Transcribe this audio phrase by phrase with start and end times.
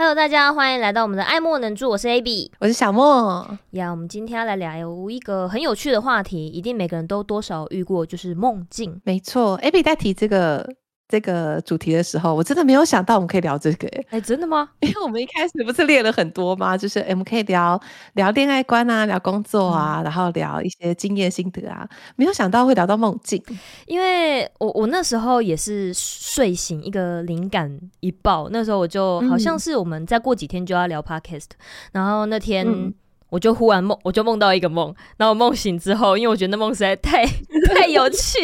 [0.00, 3.88] Hello，大家欢迎来到我们的爱莫能助，我是 AB，我是小莫呀。
[3.88, 8.98] Yeah, 我们今天要来聊一个很有趣的话题，一定每个人都多少遇过，就是梦境。
[9.04, 10.66] 没错，AB 在提这个。
[11.10, 14.68] 这个主题的时候，我真的没有想到我们可以聊这个，哎，哎，真的吗？
[14.78, 16.76] 因为我们一开始不是列了很多吗？
[16.76, 17.78] 就是我们可以聊
[18.12, 21.84] 聊恋爱观啊，聊工作啊，嗯、然后聊一些经验心得啊，
[22.14, 23.42] 没有想到会聊到梦境。
[23.86, 31.56] 因为我我那时候也是睡醒，一个灵感一爆，那时候我就好像是我们再过几天就要聊 podcast，、嗯、
[31.92, 32.94] 然后那天。
[33.30, 37.24] 嗯我就忽然梦，我就梦到一个梦，然后梦醒之后，因为我觉得那梦实在太
[37.74, 38.38] 太有趣，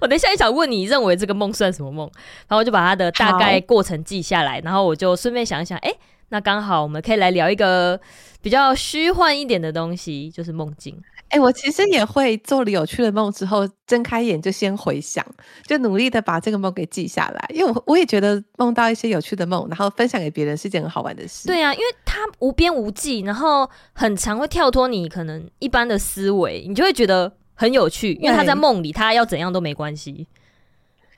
[0.00, 2.10] 我等一下也想问你认为这个梦算什么梦，
[2.48, 5.98] 然后我就把它的大概过程记下来，然后我就顺便想一想，哎、欸，
[6.30, 8.00] 那刚好我们可以来聊一个
[8.40, 10.98] 比较虚幻一点的东西，就是梦境。
[11.32, 15.24] 哎、欸，我其实也会做了有趣的梦之后，睁开眼就先回想，
[15.66, 21.48] 就努力的把这个梦给记下来，因为我我也觉得梦到一些有趣的梦，然后分享给别人是一件很好玩的事。
[21.48, 30.26] 对啊，因为它无边无际，然后很常会跳脱你可能一般的思维，你就会觉得很有趣，因为他在梦里，他要怎样都没关系。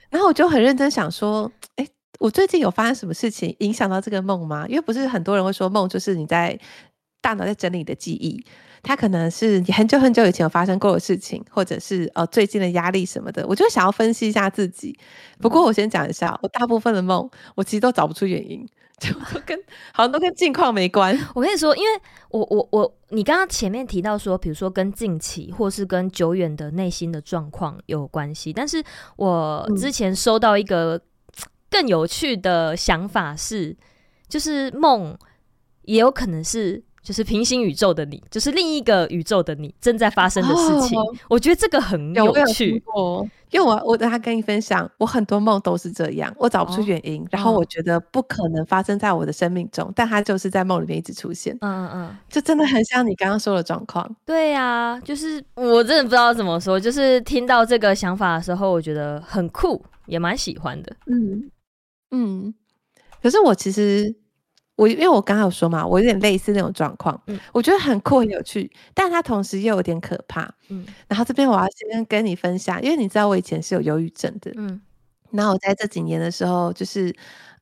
[0.09, 4.65] 然后我就很认真想说，哎、欸，我最近有发生什么事情影响到这个梦吗？
[4.69, 6.57] 因为不是很多人会说梦就是你在
[7.19, 8.41] 大脑在整理你的记忆。
[8.87, 14.95] 它可能是你很久很久以前有发生过的事情，或者是呃最近的压力什么的，我就想要分析一下自己。
[15.41, 18.63] 不过我先讲一下，我大部分的梦我其实都找不出原因，
[19.01, 19.11] 就
[19.43, 19.57] 跟
[19.91, 21.17] 好像都跟近况没关。
[21.33, 28.83] 我跟你说，因为我我我，你刚刚前面提到说，比如说跟近期或是跟久远的内心的状况有关系，但是
[29.15, 31.01] 我之前收到一个
[31.71, 33.75] 更有趣的想法是，
[34.29, 35.17] 就是梦
[35.81, 36.83] 也有可能是。
[37.05, 40.99] 就是平行宇宙的你，就是另一个宇宙的你正在发生的事情。
[40.99, 51.55] 哦、我觉得这个很有趣哦，因为我我等下跟你分享，我很多梦都是这样，我找不出原因，哦、然后我觉得不可能发生在我的生命中，嗯、但它就是在梦里面一直出现。
[51.61, 54.13] 嗯嗯，就真的很像你刚刚说的状况。
[54.25, 60.95] 对呀、啊，就是我真的不知道怎么说，就是听到这个想法的时候，我觉得很酷，也蛮喜欢的。
[61.05, 61.51] 嗯
[62.09, 62.55] 嗯，
[63.21, 64.15] 可是我其实。
[64.75, 70.85] 我因为我刚刚有说嘛，我有点类似那种状况，嗯，我觉得很酷很有趣，但它同时又有点可怕，嗯。
[71.07, 74.81] 然后这边我要先跟你分享，因为你知道我以前是有忧郁症的，嗯。
[75.31, 77.13] 然后我在这几年的时候，就是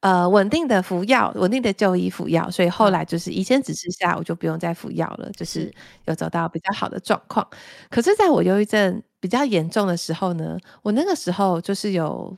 [0.02, 5.72] 呃稳定的服药，稳定的就医服药，所以后来就是以前只吃下，我就不用再服药了，就是
[6.06, 7.48] 有走到比较好的状况。
[7.90, 12.36] 可是在我忧郁症比较严重的时候呢，我那个时候就是有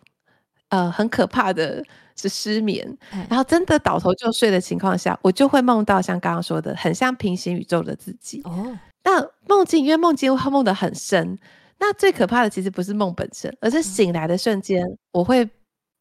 [0.70, 1.84] 呃很可怕的。
[2.18, 8.42] 是失眠，然后真的倒头就睡的情况下，我就会梦到像刚刚说的，很像平行宇宙的自己。
[8.46, 11.38] 哦，那梦境因为梦境会梦得很深，
[11.78, 14.81] 那最可怕的其实不是梦本身，而是醒来的瞬间，
[15.12, 15.46] 我会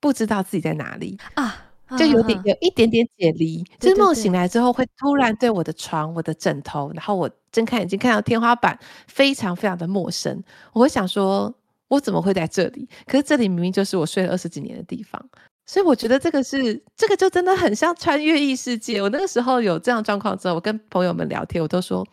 [0.01, 1.57] 不知道自己在哪里啊，
[1.99, 3.65] 就有点有一点点解离。
[3.81, 10.41] 就是梦醒来之后，会突然对我的床、我的枕头，然后我睁开眼睛看到天花板，非常非常的陌生。
[10.73, 11.53] 我会想说，
[11.94, 12.88] 我怎么会在这里？
[13.06, 15.25] 可是这里明明就是我睡了二十几年的地方。
[15.66, 19.00] 所以我觉得这个是，这个就真的很像穿越异世界。
[19.00, 22.06] 我那个时候有这样状况之后，我跟朋友们聊天，我都说，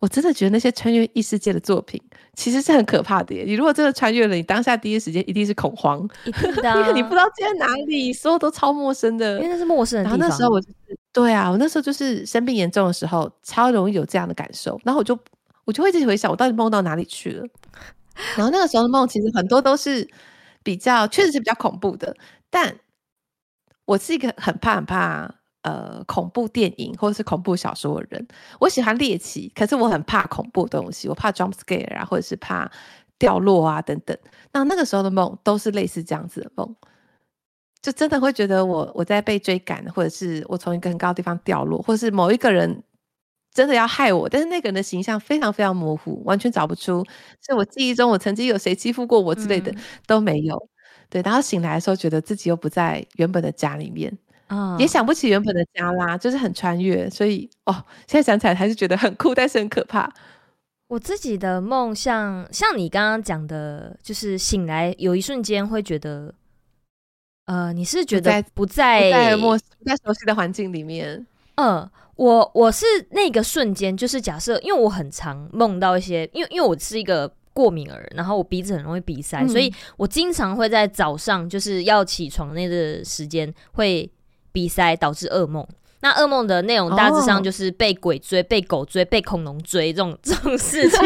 [0.00, 2.02] 我真的觉得那些穿越异世界的作品
[2.34, 3.44] 其实是很可怕的耶。
[3.46, 10.18] 你如果真的穿越了，你当下第一时间一定是恐慌，一定的，因为你不知道在哪里，所有都超陌生的，因为那是陌生的地方。
[10.18, 14.76] 然后那时候我就是，对啊，我那时候就是生病严重的时候，超容易有这样的感受。
[14.82, 15.16] 然后我就
[15.64, 17.46] 我就会一直回想，我到底梦到哪里去了。
[18.36, 20.08] 然后那个时候的梦其实很多都是
[20.62, 22.14] 比较，确实是比较恐怖的。
[22.50, 22.76] 但
[23.84, 28.26] 我是一个很怕很怕呃恐怖电影或者是恐怖小说的人。
[28.60, 32.70] 我喜欢猎奇，可是我很怕恐怖的东西，我怕 jump scare 啊，或者是怕
[33.18, 34.16] 掉落啊等等。
[34.52, 36.76] 那那个时候的梦都是类似这样子的梦，
[37.80, 42.82] 就真的会觉得我我在被追赶，或者是我从一个很高的地方掉落，或是某一个人
[43.52, 47.04] 真的要害我，但是那个人的形象非常非常模糊，完全找不出
[47.46, 50.68] 是我记忆中我曾经有谁欺负过我之类的、嗯、都没有。
[51.10, 54.10] 对，然后醒来的时候，觉得自己又不在原本的家里面，
[54.78, 60.10] 也想不起原本的家啦，就是很穿越，所以哦，现在想起来还是觉得很酷，但是很可怕。
[60.88, 66.34] 我自己的梦像像你刚刚讲的，就是醒来有一瞬间会觉得，
[67.44, 71.26] 呃，你是觉得不在不在陌不在熟悉的环境里面？
[71.56, 71.86] 嗯，
[72.16, 77.32] 我我是那个瞬间，就是假设，因为我很常梦到一些，因为因为我是一个。
[77.54, 84.10] 过敏儿，然后我鼻子很容易鼻塞，嗯、所以我经常会在早上就是要起床那个时间会
[84.52, 85.62] 鼻塞，导致噩梦。
[86.00, 90.98] 那噩梦的内容大致上就是被鬼追、哦、被狗追、被恐龙追这种这种事情。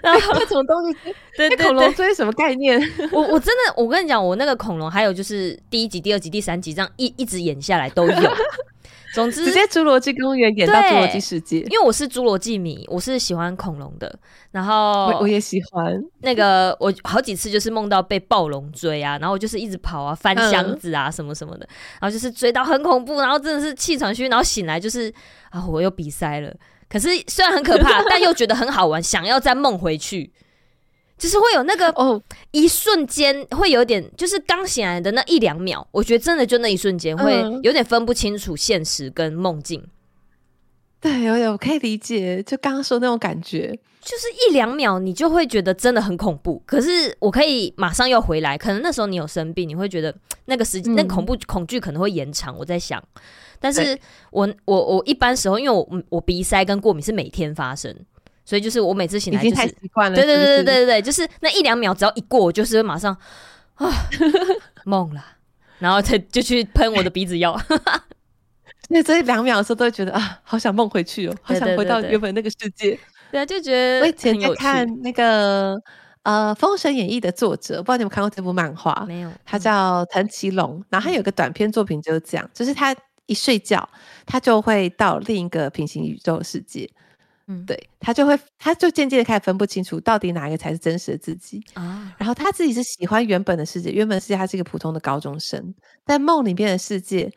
[0.00, 0.98] 然后那种东西，
[1.36, 2.80] 对对对，恐龙追什么概念？
[3.10, 8.32] 我我真的，我跟你讲，我那个恐龙，还有就是第一集、第二集、第三集这样一一直演下来都有。
[9.14, 14.18] 总之，直接侏罗纪公园演到侏罗纪世界，因为我是侏罗纪迷，我是喜欢恐龙的。
[14.50, 25.12] 然后我，我也喜欢那个，我好几次就是梦到被暴龙追啊，然后我就是一直跑啊，翻箱子啊，什么什么的，嗯、然后就是追到很恐怖，然后真的是气喘吁吁，然后醒来就是
[25.50, 26.52] 啊，我又鼻塞了。
[26.88, 30.32] 可是虽然很可怕， 但又觉得很好玩，想要再梦回去。
[31.24, 37.32] 就是会有那个哦，一瞬间会有点，就是刚醒来的那一两秒，我觉得真的就那一瞬间会
[37.62, 39.82] 有点分不清楚现实跟梦境。
[41.00, 43.68] 对，有点我可以理解，就刚刚说那种感觉，
[44.02, 46.62] 就是一两秒你就会觉得真的很恐怖。
[46.66, 52.54] 可是我可以马上又回来，可能那时候你有生病，你会觉得那个时间、嗯、那个恐怖恐惧可能会延长。
[52.58, 53.02] 我在想，
[53.58, 53.98] 但是
[54.30, 57.96] 我我我一般时候，因为我我鼻塞跟过敏是每天发生。
[58.44, 63.16] 所以就是我每次醒来就是太习惯了，对对对对对对，就是那一两秒，只要一过，我就是会马上
[63.74, 63.90] 啊
[64.84, 65.24] 梦了，
[65.78, 67.58] 然后再就去喷我的鼻子药。
[68.90, 72.98] 那这一两秒的时候，都会觉得啊，好想梦回去哦， 好想回到原本那个世界。
[73.32, 75.74] 对啊，就觉得我以前在看那个
[76.22, 79.32] 呃《封神演义》的作者，不知道你们看过这部漫画没有？
[79.46, 82.94] 他叫藤崎龙，然后他有个短篇作品就是这样，就是他
[83.24, 83.88] 一睡觉，
[84.26, 86.88] 他就会到另一个平行宇宙世界。
[87.46, 92.14] 嗯，对，他就会，他就渐渐的开始分不清楚到底哪一个才是真实的自己啊。
[92.16, 95.74] 然后他自己是喜欢原本的世界，原本世界他是一个普通的高中生，
[96.06, 97.30] 在梦里面的世界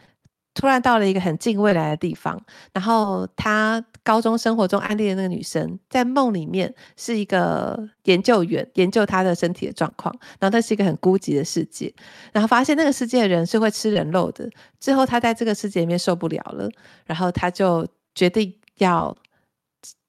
[0.53, 2.41] 突然到了一个很近未来的地方。
[2.71, 10.17] 然后他高中生活中暗恋的那个女生，在梦里面是一个研究员，研究他的身体的状况。
[10.39, 11.93] 然后那是一个很孤寂的世界，
[12.31, 14.49] 然后发现那个世界的人是会吃人肉的。
[14.79, 16.69] 之后他在这个世界里面受不了了，
[17.05, 19.13] 然后他就决定要。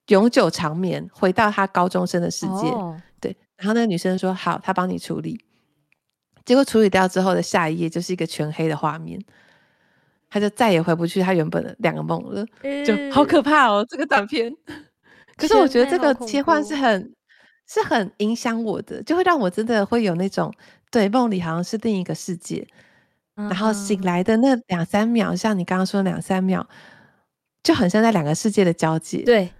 [0.08, 2.68] 永久长眠，回到他高中生的世界。
[2.68, 2.94] Oh.
[3.20, 5.40] 对，然后那个女生说：“好，他帮你处理。”
[6.44, 9.22] 结果处理掉之后的下一页就是一个全黑的画面，
[10.30, 13.84] 他就再也回不去他原本的两个梦了，欸、就好可怕哦！
[13.88, 14.50] 这个短片。
[15.36, 17.14] 可是我觉得这个切换是很
[17.66, 20.50] 是很影响我的，就会让我真的会有那种
[20.90, 22.66] 对梦里好像是另一个世界
[23.36, 23.42] ，uh.
[23.50, 26.66] 然后醒来的那两三秒，像你刚刚说的两三秒，
[27.62, 29.22] 就很像在两个世界的交界。
[29.22, 29.50] 对。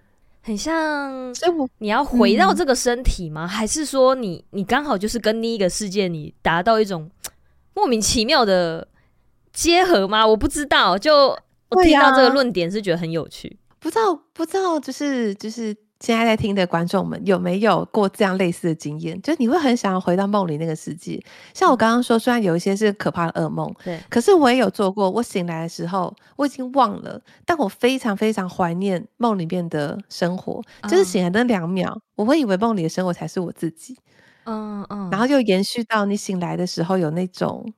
[0.41, 1.33] 很像，
[1.77, 3.45] 你要回到这个身体吗？
[3.45, 7.09] 嗯、还是说你你刚好就是跟另一个世界，你达到一种
[7.73, 8.87] 莫名其妙的
[9.53, 10.25] 结合吗？
[10.25, 11.37] 我不知道，就
[11.69, 15.75] 我听到这个论点是觉得很有趣，啊、不知道不知道，就是就是。
[15.99, 19.21] 现在在听的观众们有没有过这样类似的经验？
[19.21, 21.21] 就是你会很想要回到梦里那个世界。
[21.53, 25.09] 像我刚刚说，虽然有一些是可怕的噩梦，对，可是我也有做过。
[25.09, 30.63] 我醒来的时候，我已经忘了，但我非常非常怀念梦里面的生活。
[30.83, 33.97] 就是醒来那两秒，我会以为梦里的生活才是我自己。
[34.45, 37.73] 嗯嗯，然后又延续到你醒来的时候，有那种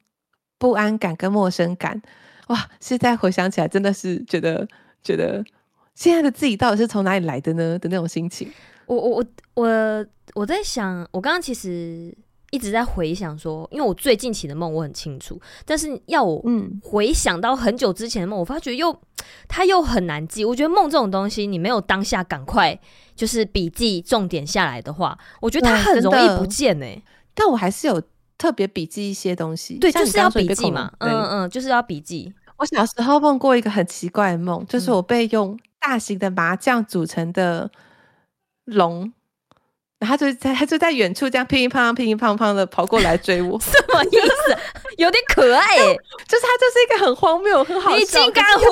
[0.59, 1.99] 不安感跟陌生感。
[2.47, 2.69] 哇！
[2.79, 4.67] 现在回想起来，真的是觉得
[5.03, 5.43] 觉得。
[5.95, 7.77] 现在的自己到底是从哪里来的呢？
[7.77, 8.51] 的那种心情，
[8.85, 12.15] 我我我我我在想，我刚刚其实
[12.49, 18.97] 一直在回想说，因为我最近起的梦我很清楚，但是要我嗯回想到很久之前的梦，我发觉又
[19.47, 20.43] 它又很难记。
[20.43, 22.79] 我觉得梦这种东西，你没有当下赶快
[23.15, 27.03] 就是笔记重点下来的话，我觉得它很容易不见呢、欸。
[27.33, 28.01] 但我还是有
[28.37, 32.33] 特别笔记一些东西，对，就是要笔记嘛，嗯嗯，就是要笔记。
[32.57, 35.59] 我小时候梦过一个很奇怪的梦，就是我被用。
[35.81, 37.71] 大型的麻将组成的
[38.65, 39.11] 龙，
[40.01, 44.57] 然后他就在他就在远处这样乒乒乓乓、乒乒乓乓的跑过来追我， 什么意思？
[44.97, 45.77] 有点可爱。
[45.77, 45.95] 耶，
[46.27, 48.65] 就是他就是一个很荒谬、很好笑，你竟敢唬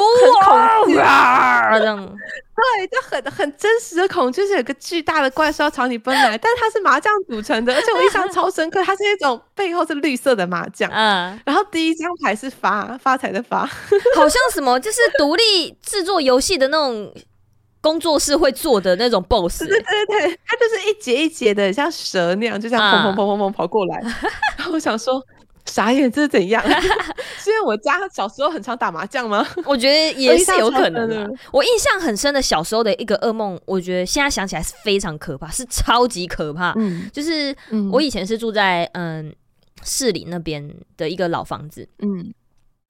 [0.96, 1.00] 我！
[1.00, 1.70] 啊！
[1.78, 2.18] 这样。
[2.60, 13.60] 对，就很很真实的恐惧，就是有个巨大的怪兽要朝你奔来，但是它是麻将组成的，而且我印象超深刻，它是那种背后是绿色的麻将，嗯，然后第一张牌是发发财的发，
[14.16, 17.14] 好像什么就是独立制作游戏的那种
[17.82, 24.00] 工作室会做的那种 BOSS，对对对，它就是一节一节的像蛇那样，就这样砰砰砰砰砰跑过来，
[24.58, 25.24] 然后我想说。
[25.66, 26.64] 傻眼，这是怎样？
[27.38, 29.46] 是因为我家小时候很常打麻将吗？
[29.66, 31.32] 我觉得也是有可能 的。
[31.52, 36.74] 我印象很深的小时候的一个噩梦，我觉得现在想起来是非常可怕，是超级可怕。
[36.76, 37.56] 嗯，就是
[37.92, 39.32] 我以前是住在嗯
[39.84, 40.68] 市里那边
[40.98, 42.34] 的一个老房子，嗯，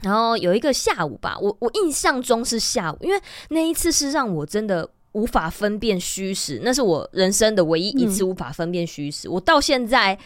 [0.01, 9.27] 然后有一个下午吧，我我印象中是下午，因为那一次是让我真的无法分辨虚实，那是我人生的唯一一次无法分辨虚实。
[9.29, 10.17] 我到现在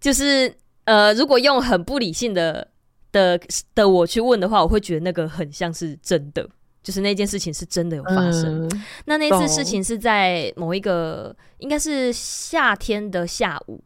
[0.00, 0.54] 就是。
[0.84, 2.66] 呃，如果用很不理性的
[3.12, 3.38] 的
[3.76, 6.48] 的我去问的话，我会觉得那个很像是真的。
[6.82, 8.66] 就是那件事情是真的有发生。
[8.66, 13.80] 嗯、那那次事情是在某一个应该是夏天的下午，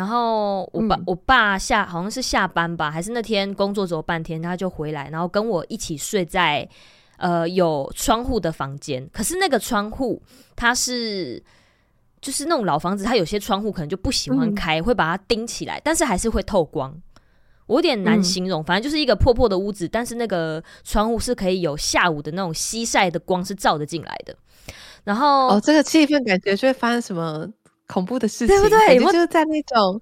[0.00, 6.66] 然后我爸、嗯、我爸下好像是下班吧，还是那天工作走半天，他就回来，然后跟我一起睡在
[7.18, 9.06] 呃有窗户的房间。
[9.12, 10.22] 可是那个窗户
[10.56, 11.42] 它是
[12.18, 16.98] 就是那种老房子，它有些窗户可能就不喜欢开，嗯、会把它钉起来，但是还是会透光。
[17.66, 24.34] 我有点难形容，嗯、反正就是一个破破的屋子，但是那个窗户是可以有下午的那种西晒的光是照得进来的。
[25.04, 27.46] 然后哦，这个气氛感觉就会发生什么
[27.90, 28.98] 恐怖的事情，对不对？
[28.98, 30.00] 就是在那种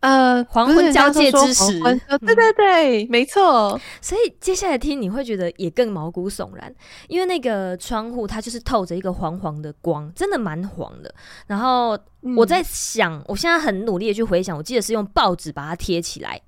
[0.00, 1.80] 呃黄昏交界之时，
[2.20, 3.80] 对对对，嗯、没错。
[4.02, 6.72] 所以接下来听你会觉得也更毛骨悚然，
[7.08, 11.14] 因为那个窗户它就是透着一个黄黄的光，真的蛮黄的。
[11.46, 11.98] 然后
[12.36, 16.40] 我在想，嗯、我现在很努力的去回想，我记得是用报纸把它贴起来。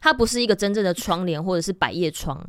[0.00, 2.46] 它不是一个真正的窗帘，或者是百叶窗，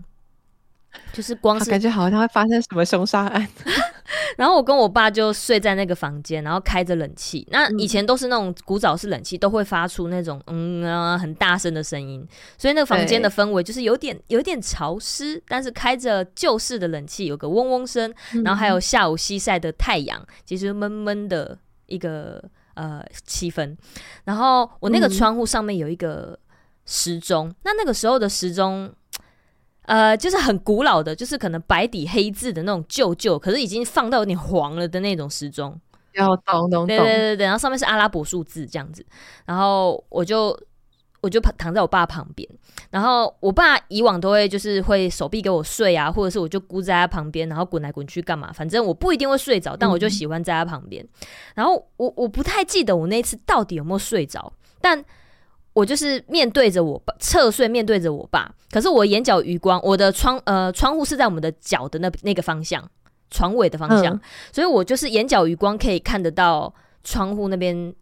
[1.14, 3.48] 就是光是感觉好像它会发生什么凶杀案。
[4.38, 7.46] 然后我跟我爸就睡在那个房间，然后开着冷气。
[7.52, 12.26] 那以前都是那种古早式冷气，都会发出那种嗯啊很大声的声音，
[12.58, 15.42] 所以那个房间的氛围就是有点有点潮湿。
[15.48, 18.14] 但是开着旧式的冷气，有个嗡嗡声，
[18.46, 22.44] 然后还有下午西晒的太阳，其实闷闷的一个
[22.76, 23.76] 呃气氛。
[24.26, 26.38] 然后我那个窗户上面有一个。
[26.90, 28.90] 时钟，那那个时候的时钟，
[29.88, 35.80] 呃，就是很古老的，就是可能白底黑字的那种旧旧，可是已经放到有点黄了的那种时钟。
[36.12, 36.88] 要懂懂懂。
[36.88, 39.06] 对对对对，然后上面是阿拉伯数字这样子，
[39.46, 40.60] 然后我就
[41.22, 42.46] 我就躺在我爸旁边，
[42.90, 51.02] 然后我爸以往都会就是会手臂给我睡啊，或者是我就箍在他旁边，然后滚来滚去干嘛，反正我不一定会睡着，但我就喜欢在他旁边。
[51.02, 51.10] 嗯、
[51.56, 54.52] 然后我我不太记得我那次到底有没有睡着，
[54.82, 55.06] 但。
[55.78, 58.52] 我就是面对着我爸侧睡，面对着我爸。
[58.72, 62.84] 可是我眼角余光，我的窗呃窗户是在我们的脚的那那个方向，
[63.30, 67.94] 床尾的方向，嗯、所以我就是眼角余光可以看得到窗户那边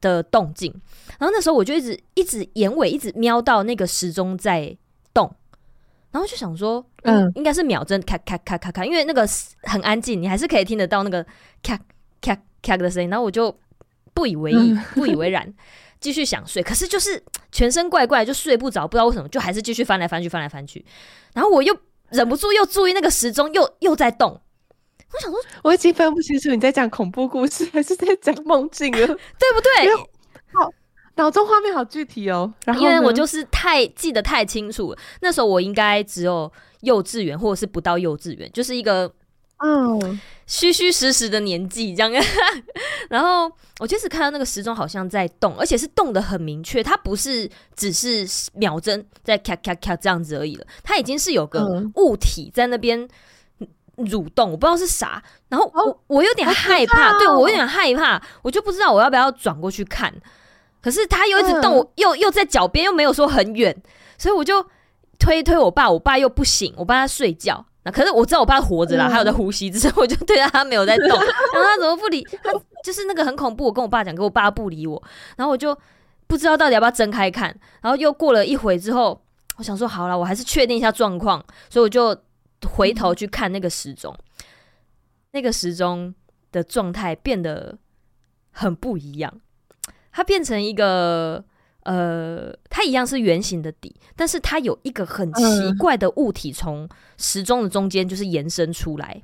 [0.00, 0.72] 的动静。
[1.18, 4.74] 然后那时候我就一直一直眼尾一直瞄到那个时钟在
[5.12, 5.30] 动，
[6.10, 9.28] 然后就想说，嗯，应该是秒针咔咔咔咔咔，因为那个
[9.64, 11.22] 很安静，你还是可以听得到那个
[11.62, 11.78] 咔
[12.22, 13.10] 咔咔的声音。
[13.10, 13.54] 然后我就
[14.14, 15.52] 不以为意，嗯、不以为然。
[16.04, 20.84] 继续想睡，可是就是 全身怪怪，就睡不着，不知道为什么，就还是继续翻来翻去，翻来翻去。
[21.32, 21.74] 然后我又
[22.10, 24.38] 忍不住又注意那个时钟，又又在动。
[25.10, 29.06] 我想说，我已经分不清楚你在讲恐怖故事还是在讲梦境了，
[29.40, 29.96] 对不对？
[30.52, 30.70] 好，
[31.14, 32.52] 脑中画面好具体哦。
[32.66, 39.10] 然后因为我就是太记得太清楚了，那时候我应该只有幼稚园，或者是不到幼稚园，就是一个。
[39.58, 42.24] 嗯，虚虚实实的年纪这样，
[43.08, 53.08] 然后我就是看到那个时钟好像在动，而且是动的很明确，它不是只是秒针在咔咔咔这样子而已了，它已经是有个物体在那边
[53.96, 60.12] 蠕动，我不知道是啥，然后我我有点害怕，对我有点害怕，我就不知道我要不要转过去看，
[60.82, 63.74] 可是它又一直动，又又在脚边，又没有说很远，
[64.18, 64.66] 所以我就
[65.18, 67.64] 推推我爸，我爸又不醒，我爸他睡觉。
[67.84, 72.50] 那可是我知道我爸活着啦，还有在呼吸，只是我就对他他没有在动， 然后他怎么不理他？
[72.82, 73.66] 就是那个很恐怖。
[73.66, 75.02] 我跟我爸讲，可我爸不理我，
[75.36, 75.76] 然后我就
[76.26, 77.54] 不知道到底要不要睁开看。
[77.82, 79.22] 然后又过了一会之后，
[79.56, 82.16] 我想说好了，我还是确定一下状况，所以我就
[82.66, 84.16] 回头去看那个时钟，
[85.32, 86.14] 那个时钟
[86.52, 87.76] 的状态变得
[88.50, 89.40] 很不一样，
[90.10, 91.44] 它变成一个。
[91.84, 95.42] 呃，它一样是圆形的底，但是它有一个很奇
[95.78, 96.88] 怪的物体从
[97.18, 99.22] 时钟的中间就是延伸出来，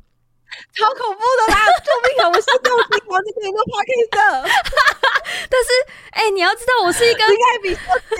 [0.74, 1.60] 超恐怖的啦！
[1.80, 2.28] 救命啊！
[2.28, 4.50] 我是到底我这边有个 Podcast 的，
[5.48, 5.68] 但是
[6.10, 8.16] 哎、欸，你要知道我是一个应该比小姐，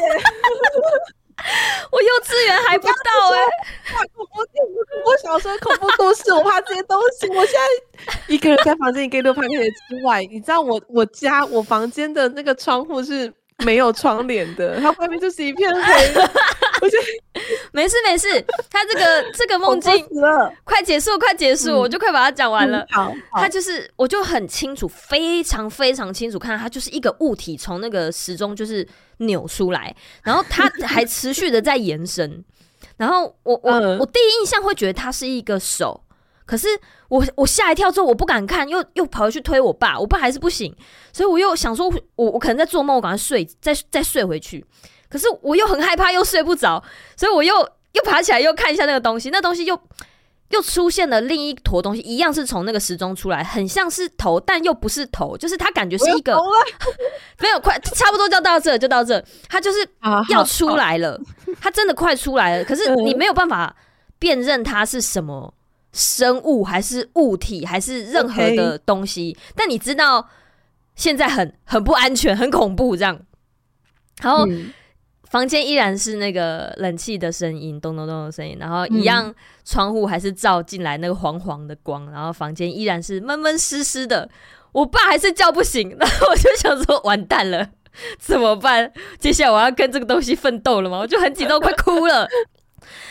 [1.92, 4.40] 我幼稚园还不到哎、欸，恐怖
[5.04, 7.28] 我小时候恐怖故事，我怕这些东西。
[7.28, 13.30] 我现在一个人在房间，一个人录 Podcast 之外，你知道我我家我房间的那个窗户是。
[13.64, 16.14] 没有窗帘的，它外面就是一片黑。
[16.82, 17.40] 我觉得
[17.72, 19.92] 没事没事，他这个这个梦境
[20.64, 22.86] 快结束快结束，我就快把它讲完了。
[22.90, 28.86] 好，它就是我就很清楚，非常非常清楚，看到它就是一个物体从那个时钟就是
[29.18, 32.42] 扭出来，然后它还持续的在延伸，
[32.96, 36.02] 然后我我 我第一印象会觉得它是一个手。
[36.50, 36.66] 可是
[37.08, 40.74] 我我吓一跳之后，我不敢看，又又跑回去推我爸，我爸还是不醒，
[41.12, 44.66] 所以我又想说我，我我可能在做梦，我赶快睡，再再睡回去。
[45.08, 46.82] 可是我又很害怕，又睡不着，
[47.16, 47.54] 所以我又
[47.92, 49.80] 又爬起来，又看一下那个东西，那东西又
[50.48, 56.36] 又出现了另一坨东西，一样是从那个时钟出来，很像是头，但又不是头，就是它感觉是一个
[57.38, 59.88] 没有快，差不多就到这，就到这，它就是
[60.30, 61.16] 要出来了，
[61.60, 63.76] 它真的快出来了，可是你没有办法
[64.18, 65.54] 辨认它是什么。
[65.92, 69.52] 生物还是物体还是任何的东西，Okay.
[69.56, 70.28] 但你知道
[70.94, 73.18] 现在很很不安全，很恐怖这样。
[74.22, 74.72] 然后、嗯、
[75.24, 84.30] 房间依然是那个冷气的声音，咚咚咚的声音，然后一样窗户还是照进来那个黄黄的光，然后房间依然是闷闷湿湿的。
[84.72, 87.70] 我爸还是叫不醒，然后我就想说完蛋了，
[88.20, 88.92] 怎么办？
[89.18, 90.98] 接下来我要跟这个东西奋斗了吗？
[90.98, 92.28] 我就很紧张，快哭了。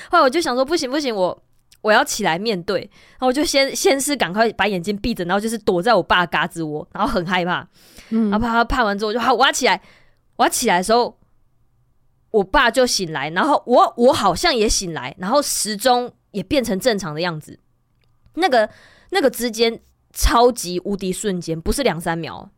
[0.09, 1.43] 后来我就想说不行不行，我。
[1.81, 7.65] 我要起来面对，然后我就先先是赶快把眼睛闭着，然后就是躲在我爸嘎子窝，然后很害怕，
[8.09, 9.81] 嗯，然后怕他怕完之后就好，我要起来，
[10.36, 11.17] 我要起来的时候，
[12.31, 17.57] 我爸就醒来，然后我我好像也醒来，然后时钟也变成正常的样子，
[18.33, 18.69] 那个
[19.12, 19.79] 那个之间
[20.12, 22.51] 超级无敌瞬间，不是两三秒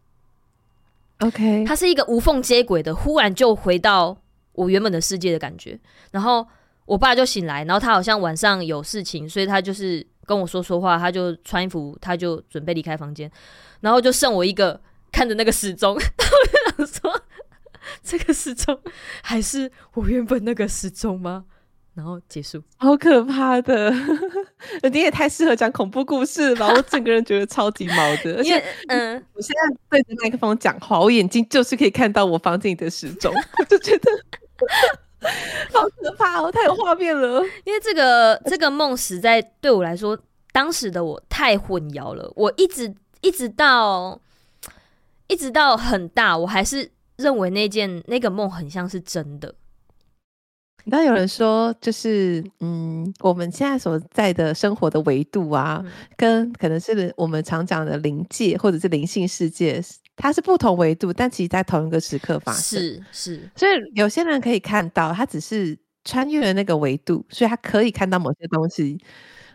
[1.19, 4.17] ，OK，它是一个无缝接轨的，忽然就回到
[4.53, 5.79] 我原本的世界的感觉，
[6.11, 6.47] 然后。
[6.85, 13.31] 我爸就醒来，然后他好像晚上有事情，所以他就是跟我说说话，他就穿衣服，他就准备离开房间，
[13.79, 14.79] 然后就剩我一个
[15.11, 17.21] 看着那个时钟， 然后我就想说，
[18.03, 18.77] 这个时钟
[19.21, 21.45] 还是我原本那个时钟吗？
[21.93, 23.93] 然后结束，好可怕的，
[24.93, 34.09] 你也太适合讲恐怖故事了吧，我整个人觉得超级毛的， 而且，嗯，我现在对着麦克风讲话，我眼睛就是可以看到我房间里的时钟，我就觉得。
[35.71, 36.51] 好可怕哦！
[36.51, 40.17] 太有画面了， 因为这个这个梦实在对我来说，
[40.51, 42.31] 当时的我太混淆了。
[42.35, 44.19] 我一直一直到
[45.27, 49.53] 一直到很大，我还是认为那件那个梦很像是真的。
[50.85, 59.79] 那有人说，就是嗯，我们现在所在的生活的维度啊，嗯、跟可能是我们常讲的灵界或者是灵性世界。
[60.21, 62.79] 它是不同维度，但其实在同一个时刻发生。
[62.79, 65.75] 是是，所以有些人可以看到，他只是
[66.05, 68.99] 穿越了那个维度，所以他可以看到某些东西，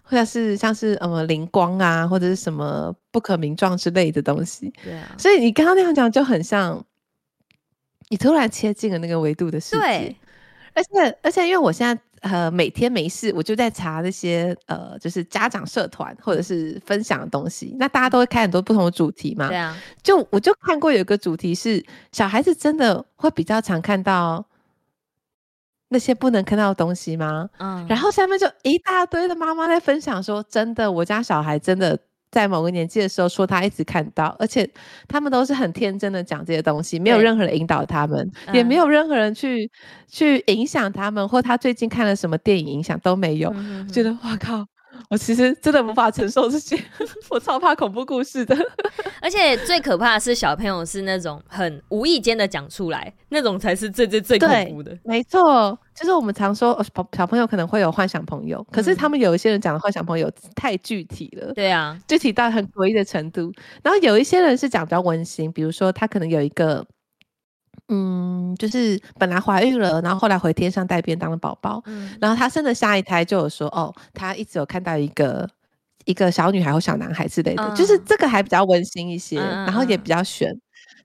[0.02, 4.73] 或者是像是呃灵光啊，或者是什么不可名状之类的东西。
[4.82, 5.14] 对啊。
[5.16, 6.85] 所以你刚刚那样讲就很像，
[8.08, 9.78] 你突然切进了那个维度的世界。
[9.78, 10.16] 对。
[10.75, 12.02] 而且而且，因为我现在。
[12.30, 17.75] 呃，每天没事，我就在查那些呃，就是家长社团或者是分享的东西。
[17.78, 19.48] 那大家都会开很多不同的主题嘛。
[19.48, 19.77] 对啊。
[20.03, 24.44] 就我就看过有一个主题是小孩子真的会比较常看到
[25.88, 27.48] 那些不能看到的东西吗？
[27.59, 27.87] 嗯。
[27.88, 31.98] 然后下面就一大堆的妈妈在分享说，真的，我家小孩真的。
[32.37, 34.68] 在某个年纪的时候，说他一直看到，而且
[35.09, 39.70] 他们都是很天真的讲这些东西，没有任何人引导他们，也没有任何人去
[40.07, 44.66] 去影响他们，或他最近看了什么电影影响都没有，嗯、觉得哇靠。
[45.11, 46.78] 我其实真的无法承受这些，
[47.30, 48.56] 我超怕恐怖故事的。
[49.20, 54.96] 而且最可怕的是小朋友是那种很无意间的讲出来，那种才是最最最恐怖的。
[55.04, 61.52] 没错，就是我们常说小小朋友可能会有幻想朋友，可是他们有一些人讲的幻想朋友太具体了。
[61.54, 63.52] 对啊，具体到很诡异的程度。
[63.82, 66.87] 然后有一些人是讲比较温馨，比如说他可能有一个。
[67.88, 75.49] 嗯，就是本来怀孕了，然后后来回天上带便当的宝宝，嗯，然后她生的下一胎就有说，哦，她一直有看到一个
[76.05, 80.53] 一个小女孩或小男孩之类的，嗯、就是这个还比较温馨一些，嗯、然后也比较悬，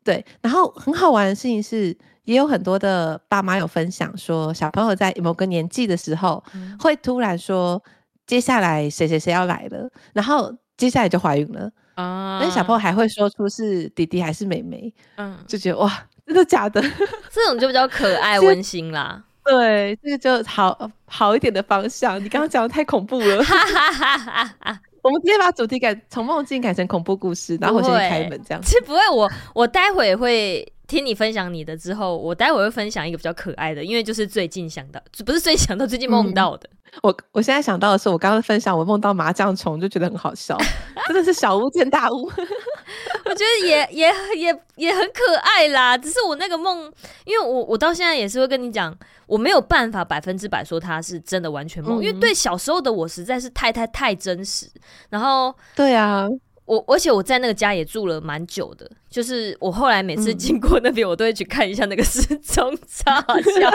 [0.03, 7.79] 对，然后很好玩的事情是，也有很多的爸妈有分享说，小朋友在某个年纪的时候，嗯、会突然说，
[8.25, 15.91] 接下来谁谁谁要来了，然后接下来就怀孕了，啊、嗯，但小朋友还会说出是弟弟还是妹妹，嗯，就觉得哇。
[16.25, 16.81] 真的假的？
[17.31, 19.21] 这种就比较可爱 温馨啦。
[19.43, 22.23] 对，这个就好好一点的方向。
[22.23, 23.43] 你刚刚讲的太恐怖了。
[25.01, 28.61] 我们直接把主题改从梦境改成恐怖故事，然后我先开门这样。
[28.61, 36.69] 其实不会，我我待会会听你分享你的之后，我待会会分享一个比较可爱的，因为就是最近想到，不是最近想到，最近梦到的。
[36.73, 40.57] 嗯我我现在想到的是，我刚刚分享我梦到麻将虫，就觉得很好笑，
[41.07, 42.29] 真的是小巫见大巫。
[43.23, 46.91] 我觉得也也也也很可爱啦，只是我那个梦，
[47.23, 48.93] 因为我我到现在也是会跟你讲，
[49.25, 54.69] 我没有办法百分之百说它是真的完全梦，嗯、因为对小时候的我实在是太太太真实。
[55.09, 56.27] 然后对啊，
[56.71, 63.69] 我而且我在那个家也住了蛮久的，就是我后来每次经过那边，我都会去看一下那个时钟， 超好笑。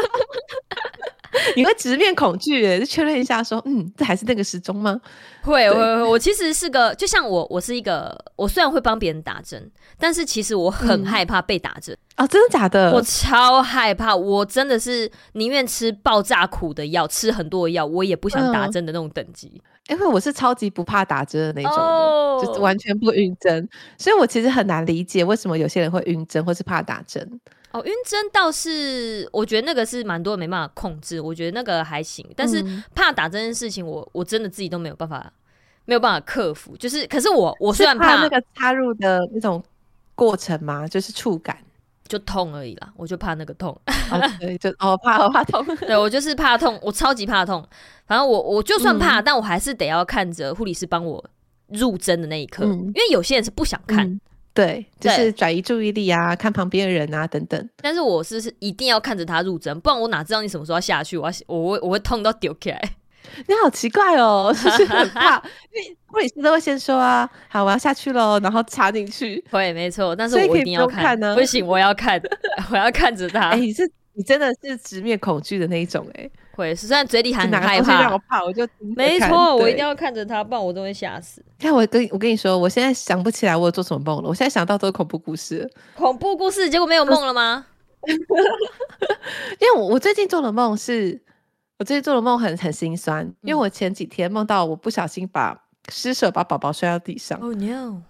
[1.56, 5.00] 你会直面恐惧耶，就确认一下说，嗯，这还是那个时钟吗？
[5.42, 12.28] 会会会，我其实是个，就像我，我是一个，我虽然会帮别人打针，但是其实我很害怕被打针啊、嗯哦！
[12.28, 12.92] 真的假的？
[12.92, 19.60] 我超害怕，我真的是宁愿吃爆炸苦的药，吃很多的药，我也不想打针的那种等级。
[19.88, 22.44] 因为我是超级不怕打针的那种，oh.
[22.44, 27.40] 就是完全不晕针，所以我其实很难理解为什么有些人会晕针或是怕打针。
[27.72, 32.26] 哦，晕针倒是，我觉得那个是蛮多人没办法控制，我觉得那个还行。
[32.34, 35.30] 但是怕打针的事情我，我我真的自己都没有办法，
[35.84, 36.74] 没有办法克服。
[36.76, 39.62] 就是，可是我我虽然怕，怕那个插入的那种
[40.14, 41.58] 过程嘛，就是触感
[42.08, 43.78] 就痛而已啦，我就怕那个痛。
[44.10, 47.66] 哦、对，就哦怕我怕痛， 对我就是怕痛，我超级怕痛。
[48.06, 51.22] 反正我我就算怕，嗯、但我还是得要看着护理师帮我
[51.68, 54.06] 入针的那一刻，嗯、因为有些人是不想看。
[54.08, 54.20] 嗯
[54.56, 57.68] 对，就是转移注意力啊，看旁边的人啊，等等。
[57.82, 61.16] 但是我是是一定要看着他入针，不然我哪知道你什么时候要下去？
[61.16, 62.82] 我要我会我会痛到丢起来。
[63.48, 65.36] 你好奇怪哦， 就是很怕，
[65.74, 69.44] 因为护理师都会先说啊，好，我要下去喽，然后插进去。
[69.50, 70.14] 会，没错。
[70.14, 72.22] 但是我一定要看呢，不行，我要看，
[72.70, 73.50] 我要看着他。
[73.50, 73.82] 哎，你是
[74.16, 76.28] 你真的是直面恐惧的那一种哎。
[76.56, 81.44] 会，虽然嘴里还很害怕，我怕，我就没错，我一定要看着他，不然我都会吓死。
[81.58, 84.28] 看我跟我跟你说，我现在想不起来我有做什么梦了。
[84.30, 87.66] 我现在想到都是恐怖故事，恐怖故事，结果没有梦了吗？
[89.60, 91.20] 因为我我最近做的梦是，
[91.78, 97.38] 我最近做的梦很很心酸，因为我前几天梦到我不小心把失手把宝宝摔到地上。
[97.40, 98.00] Oh no！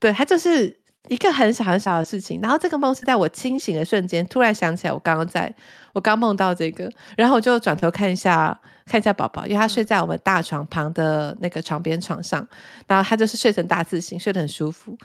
[0.00, 0.85] 对，他就是。
[1.08, 5.52] 一个很小很小的事情，然后这个梦是在我清醒的瞬间，突然想起来我刚刚在
[5.92, 12.46] 我刚梦到这个，然后我就转头看一下看一下宝宝，因为他睡在我们大床旁的那个床边床上，
[12.86, 14.96] 然后他就是睡成大字形，睡得很舒服。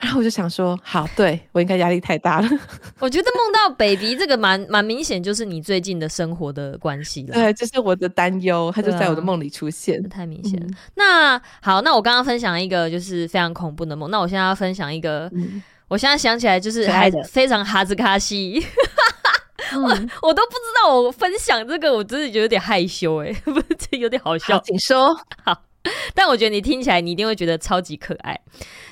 [0.00, 2.48] 然后我就想说，好，对，我应该压力太大了。
[2.98, 7.34] 我觉得梦到 baby 这个蛮蛮明显，就是你最近的生活的关系了。
[7.34, 10.66] 对，就是我的担忧，他就在我的梦里出现，啊、太明显了。
[10.66, 18.64] 嗯、那好，那我刚刚分享一个就是非常恐怖的梦，那我现在要分享一个，嗯、我现在想起来就是还非常哈兹卡西，
[19.72, 19.88] 嗯、我
[20.28, 25.69] 我都不知道我分享这个，我真的觉得有点害羞哎、欸， 不是有点好笑，好请说好。
[26.14, 28.38] 但我觉得你听起来，你一定会觉得超级可爱。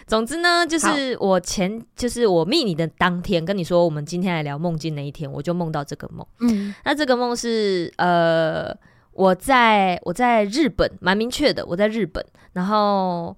[0.06, 6.26] 总之呢，就是我前，就是我密你的当天，跟你说我们今天来聊梦境那一天，我就梦到这个梦。
[6.40, 8.74] 嗯，那这个梦是呃，
[9.12, 12.24] 我在我在日本，蛮明确的，我在日本。
[12.52, 13.36] 然后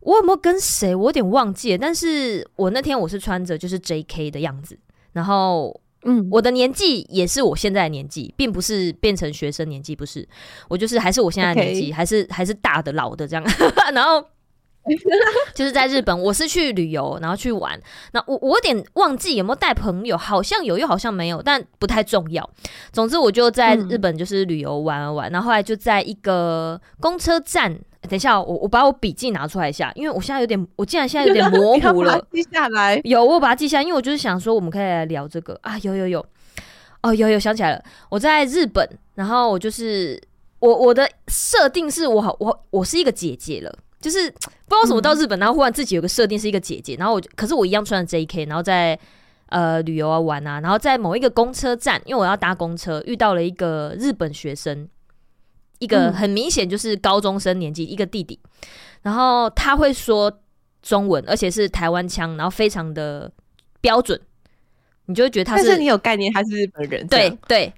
[0.00, 0.94] 我有没有跟谁？
[0.94, 1.78] 我有点忘记了。
[1.78, 4.78] 但是我那天我是穿着就是 JK 的样子，
[5.12, 5.80] 然后。
[6.04, 10.26] 嗯，我的年纪也是我现在的年纪，并不是变成学生年纪，不是，
[10.68, 13.44] 我就是还是我现在的年纪.还是还是大的老的这样。
[13.92, 14.24] 然后
[15.54, 17.78] 就是在日本，我是去旅游，然后去玩。
[18.12, 22.48] 那我我有点忘记有没有带朋友，好像有，又好像没有，但不太重要。
[22.92, 27.78] 总之我就在日本就是旅游玩玩玩，嗯、然后后来就在一个公车站。
[28.08, 32.20] 等一下，我我把我笔记拿出来一下，因为我现在有点，我竟然现在有点 模糊了。
[32.32, 36.24] 记下来，有我把它记下来，因为我就是想说，我们可以来聊这个啊，有有有，
[37.02, 40.20] 哦有有想起来了，我在日本，然后我就是
[40.58, 48.98] 我我的设定是我好我我是一个姐姐了，就是不知道为什么到日本，然后忽然自己有个设定是一个姐姐，然后我可是我一样穿着 JK，然后在
[49.50, 54.88] 呃旅游啊玩啊，然后在某一个公车站，因为我要搭公车，遇到了一个日本学生。
[55.78, 58.38] 一个很明显就是高中生年纪，嗯、一个弟弟，
[59.02, 60.40] 然后他会说
[60.82, 63.30] 中文，而且是台湾腔，然后非常的
[63.80, 64.20] 标准，
[65.06, 65.64] 你就会觉得他是。
[65.64, 67.06] 但是你有概念他是日本人？
[67.06, 67.72] 对对，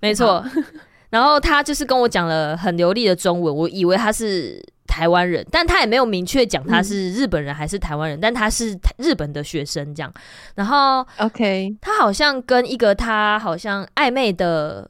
[0.00, 0.44] 没错。
[1.10, 10.12] 然后他就是跟我讲了很流利的中文，我以为他是台湾人，但他也没有明确讲他是日本人还是台湾人，嗯、但他是日本的学生这样。
[10.54, 14.88] 然后，OK，他好像跟一个他好像暧昧的。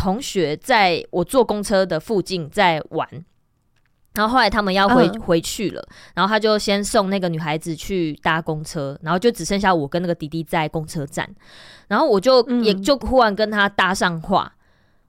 [0.00, 3.06] 同学在我坐公车的附近在玩，
[4.14, 5.20] 然后后来他们要回、uh.
[5.20, 11.28] 回去了，然后他就先送那个女孩子去搭公车，然后就只剩下我跟那个弟弟在公车站，
[11.88, 14.50] 然后我就也就忽然跟他搭上话。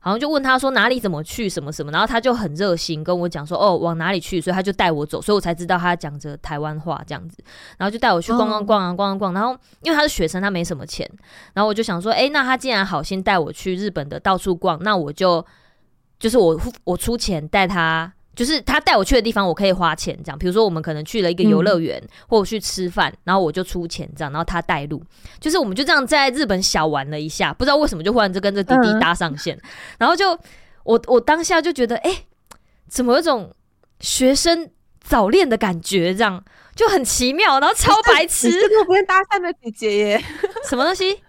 [0.04, 7.38] 好像就问他说哪里怎么去什么什么，然后他就很热心跟我讲说哦往哪里去，所以他就带我走，所以我才知道他讲着台湾话这样子，
[7.78, 11.10] 然后就带我去逛逛逛啊逛逛逛，然后因为他是学生，他没什么钱，
[11.54, 15.46] 然后我就想说，哎，那他既然好心带我去日本的到处逛，那我就
[16.20, 18.12] 就是我我出钱带他。
[18.34, 20.40] 就是他带我去的地方，我可以花钱这样。
[20.40, 25.04] 比如说，我们可能去了一个游乐园，嗯、或者去吃饭，然后我就出钱这样，然后他带路。
[25.40, 29.62] 就是我们就这样在日本小玩了一下，不知道为什么就忽然就跟这弟弟搭上线，嗯、
[30.00, 30.32] 然后就
[30.84, 32.26] 我我当下就觉得，哎、欸，
[32.88, 33.54] 怎么有种
[34.00, 34.70] 学生
[35.02, 36.16] 早恋的感觉？
[36.16, 36.42] 这样
[36.74, 38.48] 就很奇妙，然后超白痴。
[38.48, 40.24] 你是路边搭讪的姐姐耶？
[40.70, 41.20] 什么东西？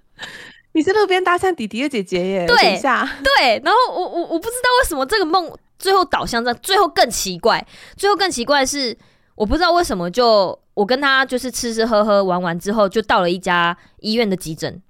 [0.75, 2.47] 你是路边搭讪弟弟的姐姐耶？
[2.47, 3.61] 对，等一下，对。
[3.65, 5.53] 然后我我我不知道为什么这个梦。
[5.83, 7.67] 最后导向这样，最后更奇怪，
[7.97, 8.97] 最后更奇怪的是，
[9.35, 14.81] 我不知道为什么就我跟他就是吃吃喝喝玩完之后，就到了一家医院的急诊，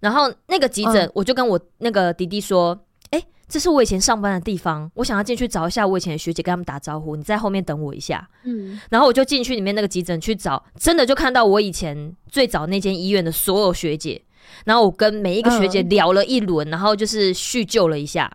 [0.00, 2.76] 然后那个急诊我就跟我那个弟弟说，
[3.10, 14.22] 哎、嗯，这是我以前上班的地方，我想要进去找一下我以前的学姐，跟他们打招呼，你在后面等我一下，嗯，然后我就进去里面那个急诊去找，真的就看到我以前最早那间医院的所有学姐，
[14.64, 18.32] 然后我跟每一个学姐聊了一轮，然后就是叙旧了一下。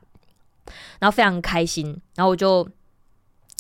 [1.00, 2.68] 然后非常开心，然后我就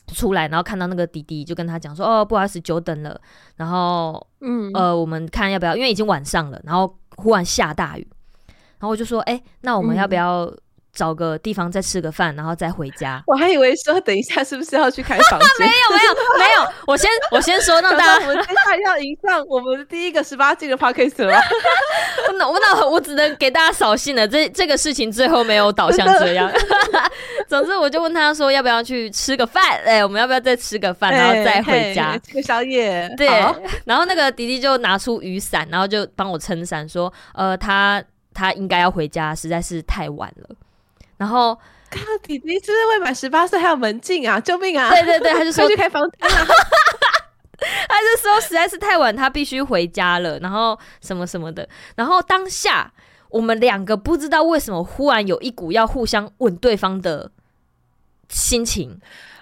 [0.07, 3.19] 出来，然后看到那个弟弟，就跟他讲说：“哦，不好意思，久等了。”
[3.57, 8.07] 然后，嗯，呃，我们看要不要，因为已经晚上了，然后忽然下大雨，
[8.47, 10.51] 然后我就说：“哎，那我们要不要？”
[10.91, 13.23] 嗯找个地方再吃个饭，然后再回家。
[13.25, 15.49] 我还以为说等一下是不是要去开房间？
[15.59, 21.39] 没有没有没有，我先我先说，让大家我们接下来要迎上我们的第一个十八禁的 podcast 了。
[22.37, 24.27] 那 我那我只能给大家扫兴了。
[24.27, 26.51] 这这个事情最后没有导向这样。
[27.47, 29.63] 总之我就问他说要不要去吃个饭？
[29.85, 33.09] 哎、欸，我们要不要再吃个饭，然后再回家吃个宵夜？
[33.15, 33.27] 对。
[33.85, 40.49] 然后那个迪迪就拿出雨伞，然后就帮我撑伞，说呃他他应该要回家，实在是太晚了。
[41.21, 41.55] 然后，
[41.87, 44.39] 看到弟弟是不是未满十八岁，还有门禁啊！
[44.39, 44.89] 救命啊！
[44.89, 50.39] 对对对，他就说去开房间，他就说实在是太晚，他必须回家了。
[50.39, 51.69] 然后什么什么的。
[51.95, 52.91] 然后当下
[53.29, 57.29] 我们两个不知道为什么忽然有一股要互相吻对方的
[58.27, 58.99] 心情。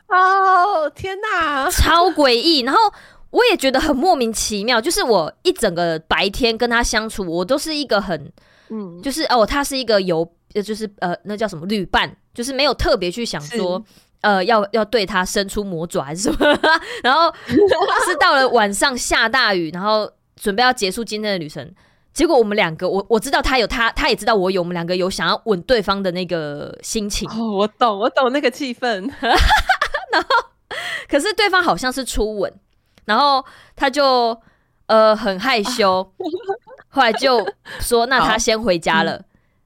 [0.10, 2.60] 哦天哪，超诡异！
[2.64, 2.82] 然后
[3.30, 4.82] 我也觉得很莫名其妙。
[4.82, 8.30] 就是我一整个白天跟他相处，我都是一个很
[8.68, 10.30] 嗯，就是哦，他是一个有。
[10.54, 13.84] 呃，就是呃，那叫什么旅伴，就是没有特别去想说，
[14.22, 16.60] 呃，要要对他伸出魔爪还是什么，
[17.04, 17.32] 然后
[18.06, 21.74] 是到了晚上下大雨，然后准备要结束今天的旅程，
[22.14, 27.30] 结果我们两个，我我知道他有他，他也知道我有，我们两个有想要吻对方的那个心情。
[27.30, 29.10] 哦，我懂，我懂那个气氛。
[30.12, 30.28] 然后，
[31.08, 32.52] 可是对方好像是初吻，
[33.06, 34.36] 然后他就
[34.88, 36.10] 呃很害羞，啊、
[36.90, 37.46] 后来就
[37.80, 39.22] 说， 那他先回家了。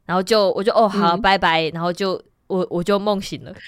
[0.06, 3.54] 然后就我就哦好、嗯、拜拜，然后就我我就梦醒了。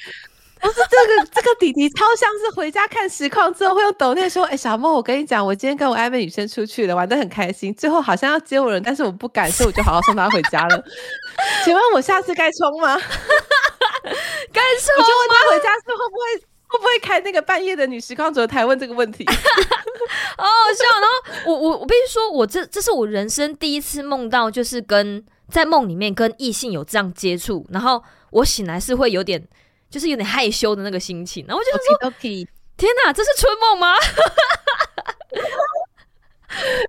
[0.61, 10.83] 不是这个这个弟弟超像是回家看实况之后会用抖内说，哎、欸、小梦我跟你讲，我今天跟我暧昧女生出去了，玩的很开心，最后好像要接我人，但是我不敢，所以我就好好送她回家了。
[11.63, 12.97] 请问我下次该冲吗？
[12.97, 14.95] 该冲？
[14.97, 19.23] 我就问他回家是会不会会不会开那个半夜的女实况主的台问这个问题？
[19.29, 20.83] 哦好笑。
[20.99, 21.07] 然
[21.45, 25.23] 后我我我必须说，我这这是我人生第一次梦到，就是跟。
[25.49, 29.47] 在梦里面跟异性有这样接触，然后我醒来是会有点，
[29.89, 32.11] 就是有点害羞的那个心情，然后我就说
[32.77, 33.93] ：“天哪，这是春梦吗？”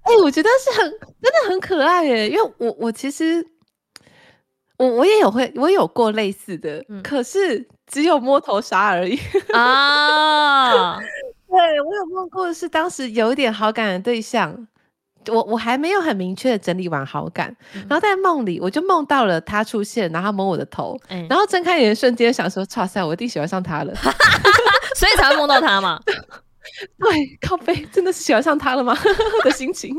[0.04, 3.44] 哎、欸，我觉得是很真的很可爱耶，因为我我其实
[4.76, 9.18] 我我也有会我有过类似的，嗯、可是只有摸头杀而已
[9.52, 10.98] 啊。
[11.48, 14.68] 对，我有梦过的是当时有一点好感的对象。
[15.28, 23.94] 我我还没有很明确的整理完好感，嗯、然后在梦里我就梦到了他出现，然后他摸我的头，嗯、然后睁开眼的瞬间想说：“哇塞，我一定喜欢上他了。
[24.96, 26.00] ”所以才会梦到他嘛。
[26.98, 28.96] 对，靠背真的是喜欢上他了吗？
[29.44, 29.94] 的心情。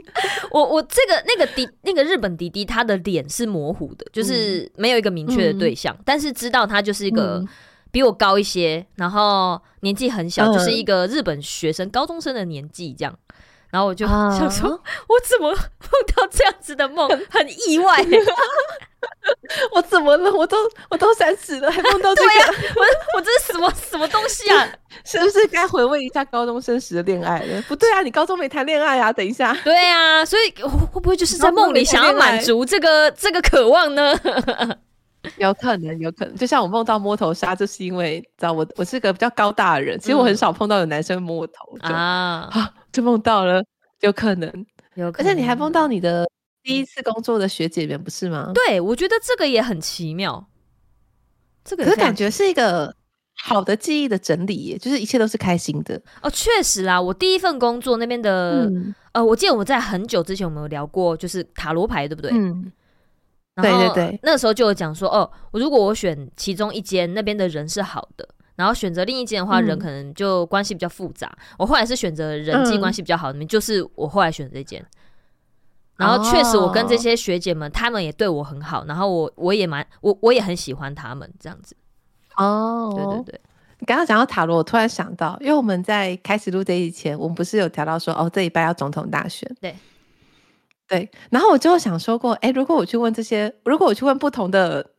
[0.51, 7.43] 我我这个那个迪那个日本迪迪，他的脸是模糊的，就是没有一个明确的对象，嗯、但是知道他就是一个
[7.89, 13.17] 比我高一些，然后年纪很小，嗯、就是一个日本学生高中生的年纪这样。
[13.69, 15.57] 然后我就想说，啊、我怎么梦
[16.15, 17.97] 到这样子的梦，很意外。
[19.71, 20.31] 我怎么了？
[20.33, 20.57] 我都
[20.89, 22.29] 我都三十了，还梦到这个？
[22.29, 24.67] 对啊、我我这是什么什么东西啊？
[25.05, 27.61] 是不是该回味一下高中生时的恋爱了？
[27.63, 29.11] 不对啊，你高中没谈恋爱啊？
[29.13, 29.55] 等一下。
[29.63, 34.17] 对啊，所以会不会就是在梦里想要满足这个这个渴望呢？
[35.37, 36.35] 有可能，有可能。
[36.35, 42.73] 就像我梦到摸头杀，就是因为知道我我是个比较高大的人，其实我很少碰到有男生摸我头、嗯、啊。
[42.91, 43.63] 就梦到了，
[44.01, 44.47] 有可能，
[44.95, 45.29] 有可能。
[45.29, 46.27] 而且你还梦到你的
[46.63, 48.51] 第一次工作的学姐们，不是吗？
[48.53, 50.47] 对，我觉得这个也很奇妙。
[51.63, 52.95] 这个可是感觉是一个
[53.35, 56.01] 好的记忆的整理耶，就是一切都是开心的。
[56.21, 62.31] 哦，确实啦，我第一份工作那边的，嗯、呃，我记得我们在很久之前我们有聊过，就是塔罗牌，对不对？
[62.33, 62.71] 嗯，
[63.61, 64.19] 对对对。
[64.23, 68.27] 那个时候就有讲说，哦，如果我选其中一间，那边的人是好的。
[68.55, 71.27] 然后选择另一间的话，人可能就关系比较复杂。
[71.27, 74.83] 嗯、我后来是选择人际关系比较好的，嗯、就是我后来选择这间。
[75.95, 78.85] 然后确实，我跟这些学姐们，她、哦、们也对我很好。
[78.85, 81.75] 然后我我也蛮我我也很喜欢他们这样子。
[82.35, 83.41] 哦，对对对。
[83.79, 89.47] 你刚刚讲到塔罗，我突然想到，因为我们在开始录这一前，我们不是有调到说，哦，这礼拜要总统大选。
[89.61, 89.75] 对
[90.87, 91.09] 对。
[91.29, 94.91] 然后我就想说过，哎，如果我去问这些，如果我去问不同的。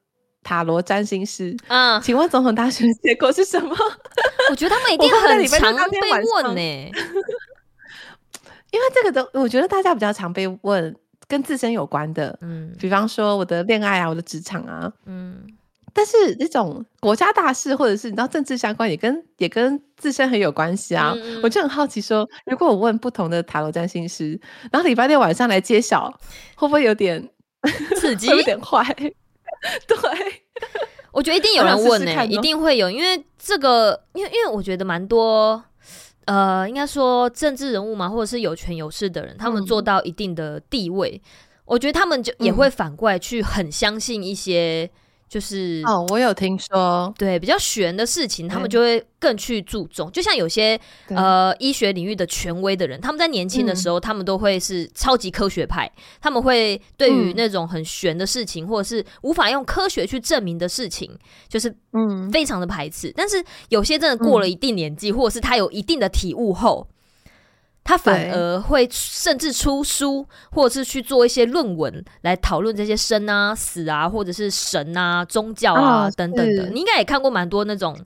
[0.45, 3.77] 塔罗占星师，嗯，请问总统大选结果是什么？
[4.49, 5.99] 我觉得他们一定很常被
[6.33, 6.91] 问呢、欸，
[8.71, 10.97] 因为这个都，我觉得大家比较常被问
[11.27, 15.45] 跟自身有关的，嗯，比方说我的恋爱啊，我的职场啊，嗯，
[15.99, 21.13] 但是那种国家大事或者是你知道政治相关，也跟也跟自身很有关系啊。
[21.17, 26.09] 嗯、我就很好奇说，如果我问不同的塔罗占星师，然后礼拜六晚上来揭晓，
[26.55, 27.29] 会不会有点
[27.97, 28.81] 刺激， 有点坏？
[28.95, 29.99] 对，
[31.11, 35.61] 我觉得一定有人问呢、欸，一定会有，因为这个，因为因为我觉得蛮多，
[36.27, 41.29] 呃，应该说政治人物嘛，或者是有权有势的人，他们做到一定的地位，嗯、
[41.65, 44.89] 我觉得他们就也会反过来去很相信一些。
[45.29, 50.11] 就是哦，我有听说，对比较玄的事情，他们就会更去注重。
[50.11, 61.11] 就像有些呃医学领域的权威的人，他们在年轻的时候，嗯、他们都会是超级科学派，他们会对于那种很玄的事情，嗯、或者是无法用科学去证明的事情，
[61.49, 63.09] 就是嗯非常的排斥。
[63.09, 66.89] 嗯、但是有些真的过了一定年纪，嗯、或者是他有一定的体悟后。
[67.89, 76.69] 他反而会甚至出书，或者是去做一些论文来讨论这些生啊、死啊，或者是神啊、宗教啊、哦、等等的。
[76.69, 77.99] 你应该也看过蛮多那种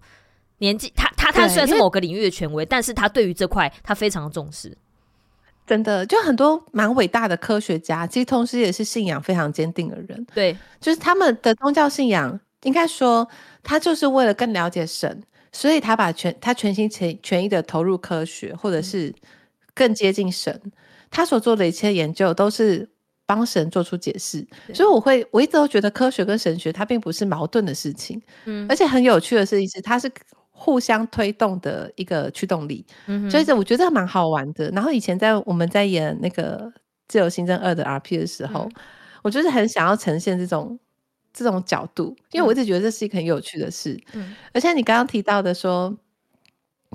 [0.58, 4.78] 年纪，他他他虽然是某个领域的权威，但是他对于这块他非常重视。
[5.66, 10.24] 真的，就很多蛮伟大的科学家，其实同时也是信仰非常坚定的人。
[10.32, 13.28] 对，就是他们的宗教信仰，应该说
[13.64, 19.14] 他就是为了更了解神，所以他把全他全心全全意的投入科学，或者是、嗯。
[19.74, 20.60] 更接近神，
[21.10, 22.88] 他所做的一切研究都是
[23.24, 30.10] 帮神做出解释，所以我会我一直都觉得科学跟神学它并不是矛盾的事情，嗯，而且很有趣的事情是它是
[30.50, 34.68] 互相推动的一个驱动力，嗯，所以这我觉得蛮好玩的。
[34.70, 36.66] 然后以前在我们在演那个
[37.08, 38.82] 《自由行政二》的 RP 的时候，嗯、
[39.22, 40.78] 我就是很想要呈现这种
[41.32, 45.96] 这种角度，因为我一直觉得这是一个很有趣的事，嗯，而且你刚刚提到的说。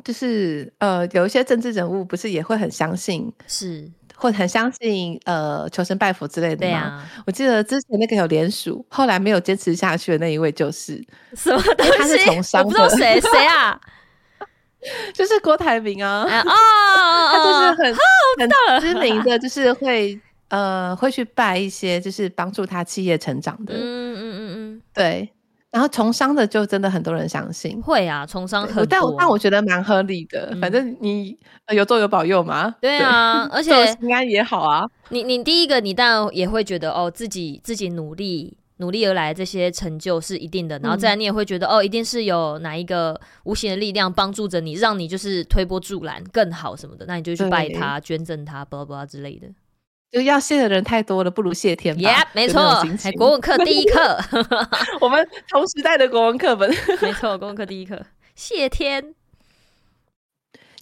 [0.04, 6.78] 就是呃，有一些政治人物不是也会很相信，是或者很相信呃求神拜佛之类的吗？
[6.78, 11.04] 啊，我记得之前那个有联署，后来没有坚持下去的那一位就是
[11.36, 11.92] 什么东西？
[11.98, 13.80] 他是从商的，我不知道谁谁啊？
[15.14, 16.24] 就是郭台铭啊！
[16.30, 17.98] 啊哦，他就是很、哦、
[18.40, 20.18] 很知名的，就是会
[20.50, 25.30] 呃会去拜一些就是帮助他企业成长的，嗯嗯嗯嗯，对。
[25.70, 30.50] 然后从商的就真的很多人相信，会啊，从商很多，但但我觉得蛮合理的。
[30.52, 31.38] 嗯、反正你
[31.74, 34.88] 有做有保佑嘛，对啊，对而且应该也好啊。
[35.10, 49.48] 你你第一个，你当然也会觉得哦，自己自己努力努力而来这些成就是一定的，然后再来你也会觉得、嗯、哦，一定是有哪一个无形的力量帮助着你，让你就是推波助澜更好什么的，那你就去拜他、捐赠他，巴拉巴拉之类的。
[50.10, 52.02] 就要谢的人太多了，不如谢天吧。
[52.02, 52.82] 耶，没错，
[53.18, 54.18] 国文课第一课，
[55.02, 56.70] 我们同时代的国文课本，
[57.02, 58.02] 没错，国文课第一课，
[58.34, 59.14] 谢天。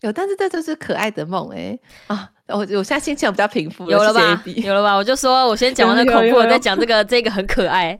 [0.02, 2.30] 有，但是这就是可爱的梦哎、欸、啊！
[2.48, 4.44] 我我现在心情比较平复，有了吧？
[4.58, 4.96] 有了吧？
[4.96, 8.00] 我就说我先讲完那恐怖，再讲这个，这个很可爱。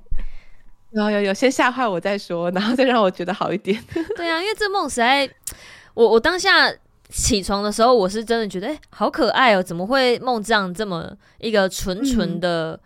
[0.92, 3.84] 有有有，先吓坏我再说，然后再让我觉得好一点。
[4.16, 5.28] 对啊，因为这梦实在，
[5.96, 6.72] 我我当下。
[7.16, 9.64] 起床的时候，我是真的觉得，哎、欸，好可爱哦、喔！
[9.64, 12.78] 怎么会梦这样这么一个纯纯的、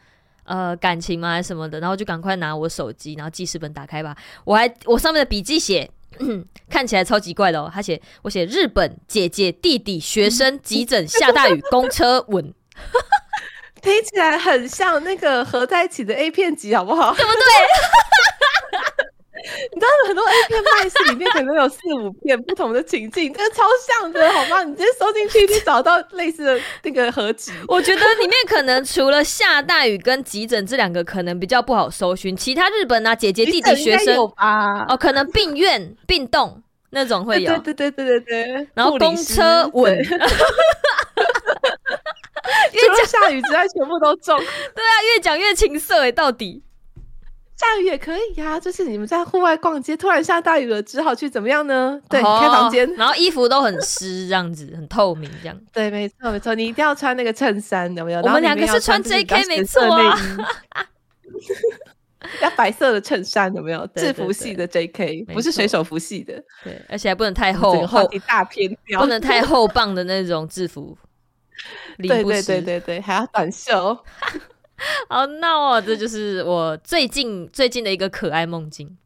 [0.44, 1.32] 嗯、呃感情吗？
[1.32, 1.80] 还是什么的？
[1.80, 4.15] 然后就赶快拿我手机，然后记事本打开吧。
[4.46, 5.89] 我还我上面的笔记写，
[6.70, 7.72] 看起来超级怪的哦、喔。
[7.74, 12.54] 他写我写日本姐姐弟弟学生急诊下大雨公车吻，
[13.82, 17.15] 听起来很像那个合在一起的 A 片集，好不好？
[17.15, 17.39] 对不对？
[19.74, 24.64] 你知道很多 A 片卖戏里面可能有四五片不同的情境，这个超像的，好吗？
[24.64, 27.52] 你直接搜进去，你找到类似的那个合集。
[27.68, 38.68] 我觉得里面可能除了下大雨跟急诊这两个可能比较不好搜寻，其他日本啊姐姐弟弟学生哦，可能病院 病栋那种会有，对对对对对对。
[38.74, 40.04] 然后公车稳，因
[42.82, 44.38] 为下雨之外全部都中。
[44.38, 46.64] 对啊，越讲越情色哎，到底。
[47.60, 52.00] 下雨也可以呀、啊，就是你们在户外逛街，突然下大雨了，只好去怎么样呢？
[52.10, 55.60] 对，哦、开房间，然后衣服都很湿，这样子很透明，这样。
[55.74, 58.22] 对，没错没错，你一定要穿那个衬衫，有没有？
[58.22, 60.17] 我们两个是穿 JK 没错啊，
[62.41, 63.86] 要白色的衬衫，有没有？
[63.88, 66.41] 制服系的 JK，不是水手服系的。
[66.63, 70.98] 对，而且还不能太厚，厚一大片，不能太厚棒的那种制服。
[72.00, 73.98] 对对对对对，还要短袖。
[75.10, 75.82] 好闹哦！
[75.82, 78.98] 这就是我最近最近的一个可爱梦境。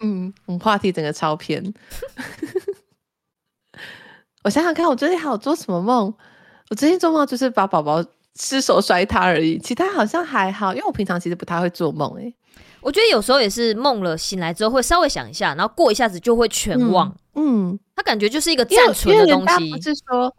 [0.00, 1.62] 嗯，我们话题整个超偏。
[4.42, 6.14] 我想想看，我最近还有做什么梦？
[6.70, 8.02] 我最近做梦就是把宝宝
[8.38, 10.72] 失手摔塌而已，其他好像还好。
[10.72, 12.32] 因为我平常其实不太会做梦，哎，
[12.80, 17.14] 我觉得有时候也是梦了，醒来之后会稍微想一下，然后过一下子就会全忘。
[17.34, 19.70] 嗯，他感觉就是一个暂存的东西。
[19.70, 20.34] 不是说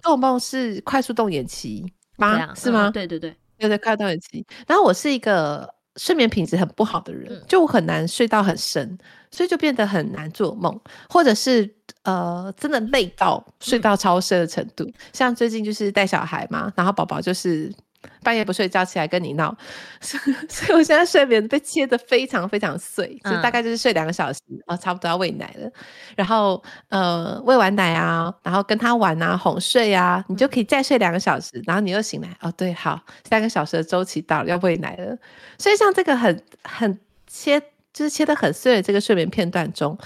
[0.00, 1.84] 做梦是快速动眼期
[2.18, 2.54] 吗？
[2.54, 2.90] 是吗？
[2.90, 3.34] 对对对。
[3.60, 8.98] 有在看到很急，然后我是一个睡眠品质很不好的人，嗯、就我很难睡到很深，
[9.30, 11.68] 所以就变得很难做梦，或者是
[12.04, 14.84] 呃真的累到睡到超深的程度。
[14.84, 17.72] 嗯、像最近就是带小孩嘛，然后宝宝就是
[18.22, 19.56] 半夜不睡觉起来跟你闹，
[20.00, 20.18] 所
[20.68, 25.70] 以我现在睡眠被切得非常非常碎，就大概就是睡两个小时，哦，差不多要喂奶了，
[26.16, 35.16] 然后呃喂完奶啊，然后跟他玩啊，哄睡啊，你就可以再睡两个小时，然后你又醒来，哦对，好，三个小时的周期到了，要喂奶了，
[35.58, 37.60] 所以像这个很很切，
[37.92, 39.96] 就是切得很碎的这个睡眠片段中。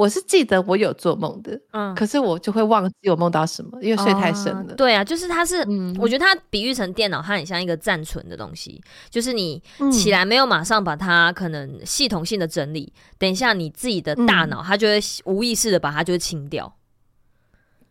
[0.00, 4.72] 我是记得我有做梦的，嗯，可是我就会忘记我梦到什么，因为睡太深了。
[4.72, 16.74] 哦、对啊，就是它是，嗯、我觉得它比喻成电脑，它很像一个暂存的东西，就是你起来没有马上把它可能系统性的整理，嗯、等一下你自己的大脑它就会无意识的把它就会清掉。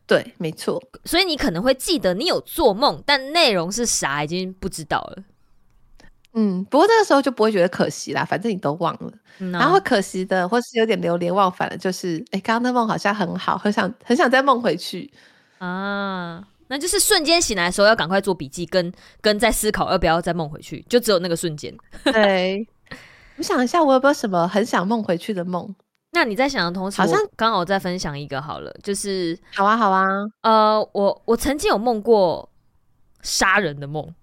[0.08, 0.82] 对，没错。
[1.06, 5.24] 所以你可能会记得你有做梦，但内容是啥已经不知道了。
[6.34, 9.12] 嗯，不过这个时候就不会觉得可惜啦，反正你都忘了。
[9.40, 15.12] 嗯啊、然后可惜的，或是有点流连忘返的，就是哎，刚刚那梦好像很好，很想很想再梦回去
[15.58, 16.46] 啊。
[16.68, 21.76] 那就是瞬间醒来的时候要赶快做笔记，跟跟在思考要不要再梦回去，就只有那个瞬间。
[22.06, 22.64] 对，
[23.38, 25.76] 我想一下，我有没有什么很想梦回去的梦？
[26.12, 30.06] 那你在想的同时，好像刚好再分享一个好了，就是好啊，好啊。
[30.44, 32.48] 呃，我我曾经有梦过
[33.24, 34.14] 杀人的梦。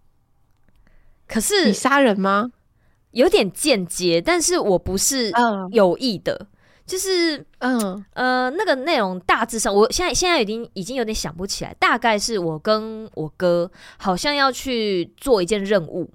[1.26, 2.50] 可是你杀人吗？
[3.12, 5.32] 有点间接，但是我不是
[5.70, 6.46] 有意的，嗯、
[6.84, 8.04] 就是嗯。
[8.12, 16.10] 呃那个内容大致上，我现在现在已经已经有点想不起来，大概是我跟我哥好像要去做一件任务，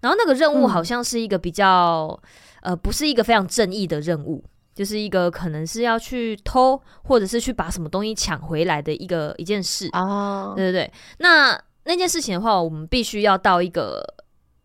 [0.00, 2.18] 然后那个任务好像是一个比较、
[2.62, 4.42] 嗯、呃不是一个非常正义的任务，
[4.74, 9.90] 就是一个可能是要去偷或者是去把什么东西抢回来的一个一件事。
[9.92, 14.02] 哦，对对对，那那件事情的话，我们必须要到一个。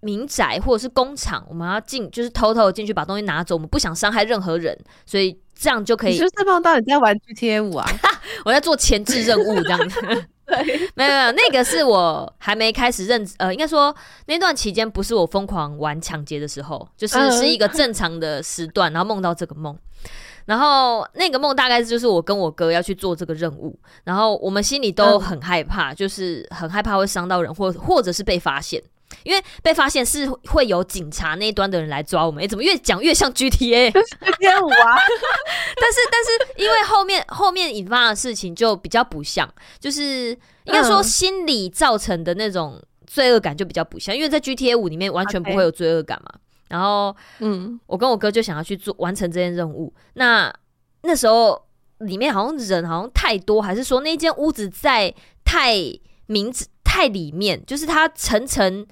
[0.03, 3.55] 民宅或者是工厂，我们要进，就是偷偷进去把东西拿走。
[3.55, 6.11] 我们不想伤害任何人，所以这样就可以。
[6.11, 7.89] 你是梦到你在玩 GTA 五啊？
[8.45, 10.01] 我在做前置任务这样子。
[10.45, 10.57] 对，
[10.95, 13.95] 没有没有，那个是我还没开始认，呃，应该说
[14.25, 19.75] 那段期间不是我疯狂玩抢劫的时候，就是是一个正常的时段，然后梦到这个梦。
[20.45, 28.83] 然后那个梦大概就是我跟我哥要去做这个任务，然后我们心里都很害怕，就是很害怕会伤到人，或或者是被发现。
[29.23, 33.33] 因为被发现是会有警察那一端的人来抓我们，哎，怎么越讲越像 啊！
[35.79, 39.47] 但是但是，因为后面后面引发的事情就比较不像，
[39.79, 40.29] 就是
[40.65, 46.31] 应该说心理造成的那种罪恶感就比较不像，因为在 GTA 五里面完全不会有罪恶感嘛。
[46.69, 49.93] 然后，嗯，我跟我哥就想要去做完成这件任务。
[50.15, 50.51] 那
[51.03, 51.61] 那时候
[51.99, 55.75] 里面好像人好像太多，还是说那间屋子在太
[56.25, 56.65] 名字？
[56.93, 58.85] 太里面，就是它层层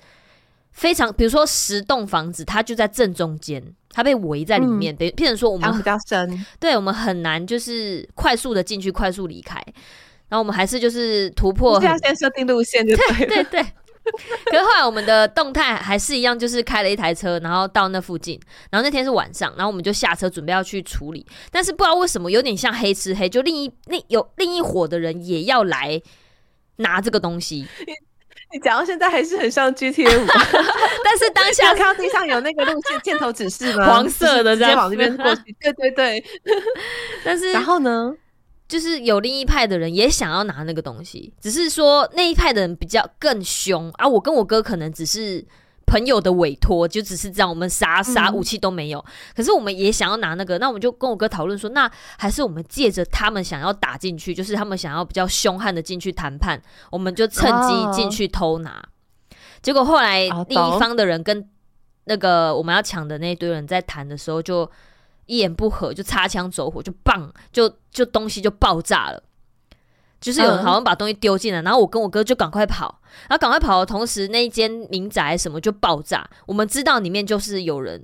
[0.72, 4.96] 非常，比如说十栋房子，它就在正中间，它被围在里面。
[4.96, 9.64] 等于变成说我们比较深，对我们很难就是快速的进去，快速离开。
[10.30, 13.66] 然后我们还是就是突破，这样先设定路线就对，对对对。
[14.46, 18.40] 可是后来我们的动态还是一样，就是开了一台车，然后到那附近。
[18.72, 21.24] 然后那天是晚上，然后我们就下车准备要去处理。
[21.52, 26.02] 但是不知道为什么有点像黑吃黑，就另一另有另一伙的人也要来。
[26.78, 27.94] 拿这个东西，你
[28.54, 30.26] 你讲到现在还是很像 GTA 五，
[31.04, 33.86] 但是当下看到地上有那个路线箭头指示吗？
[33.86, 35.56] 黄色的，直接往这边过去。
[35.62, 36.24] 对 对对，
[37.24, 38.14] 但是然后呢，
[38.68, 44.08] 就是有另一派的人也想要拿那个东西，只是说那一派的人比较更凶啊。
[44.08, 45.46] 我跟我哥可能只是。
[45.86, 56.62] 朋友的委托就只是这样，我们啥啥武器都没有，嗯、可是我们也想要拿那个，那我们就跟我哥讨论说，那还是我们借着他们想要打进去，就是他们想要比较凶悍的进去谈判，
[56.92, 58.70] 我们就趁机进去偷拿。
[58.72, 61.50] 哦、结果后来另一方的人跟
[62.06, 64.70] 那个我们要抢的那一堆人在谈的时候，就
[65.26, 69.22] 一言不合就擦枪走火，就棒，就就东西就爆炸了。
[70.22, 76.26] 就是有人好像把东西丢进来，然后我跟我哥就赶快跑，然后赶快跑的同时，那一间民宅什么就爆炸。
[76.46, 78.02] 我们知道里面就是有人，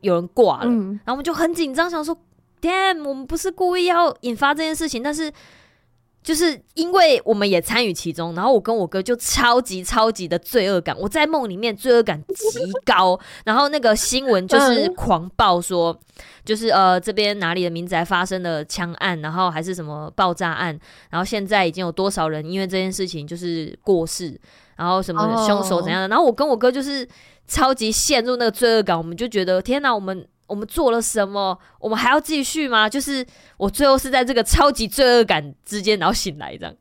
[0.00, 2.16] 有人挂了，嗯、然后我们就很紧张，想说
[2.62, 5.30] ，damn，我们不是故意要引发这件事情，但是。
[6.26, 10.96] 就是因为我们也参与其中，然后我跟我哥就超级超级的罪恶感。
[10.98, 15.96] 我在梦里面罪恶感极高，然后那个新闻就是狂报说，
[16.44, 20.76] 就是呃这边哪里的民宅发生了枪案，然后还是什么爆炸案，
[21.10, 24.36] 然后现在已经有多少人因为这件事情就是过世，
[24.74, 27.06] 然后什么凶手怎样的，然后我跟我哥就是
[27.46, 30.26] 超级陷入那个罪恶感，我们就觉得天哪，我们。
[30.46, 31.58] 我们做了什么？
[31.78, 32.88] 我们还要继续吗？
[32.88, 33.26] 就是
[33.56, 36.74] 我最后是在这个超级罪恶感之间，然后醒来这样。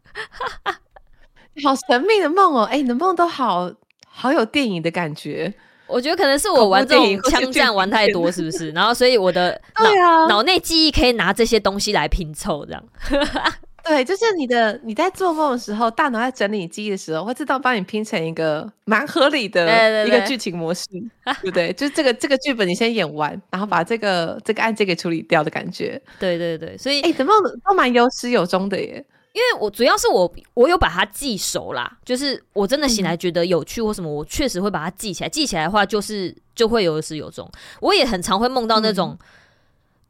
[1.64, 2.64] 好神秘的梦哦！
[2.64, 3.72] 哎、欸，你的梦都好
[4.08, 5.54] 好有电影的感觉。
[5.88, 8.72] 我觉得可能是我玩这种枪战玩太多，是不是？
[8.72, 12.84] 然后所以我的脑脑内记忆可以拿这些东西来拼凑，这样。
[13.88, 21.74] 对，就是你的你在做梦的时候，大脑在整理记忆的时候，会自动帮你拼成一个蛮合理的一个剧情模式，对，对，对，对不对？
[21.74, 26.02] 就是这个这个剧本你先演完，然后把这个这个案件给处理掉的感觉。
[26.20, 27.32] 对对对，所以哎，怎么
[27.64, 29.06] 都蛮有始有终的耶。
[29.34, 35.30] 因为我主要是我我有把它记熟啦，就是我真的醒来觉得有趣或什么，我确实会把它记起来。
[35.30, 37.48] 记起来的话，就是就会有始有终。
[37.82, 39.12] 我也很常会梦到那种。
[39.12, 39.28] 嗯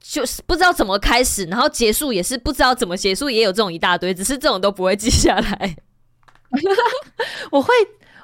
[0.07, 5.75] 就是不知道怎么开始，然后结束也是不知道怎么结束，也有这种一大堆，只是这种都不会记下来。
[7.51, 7.73] 我会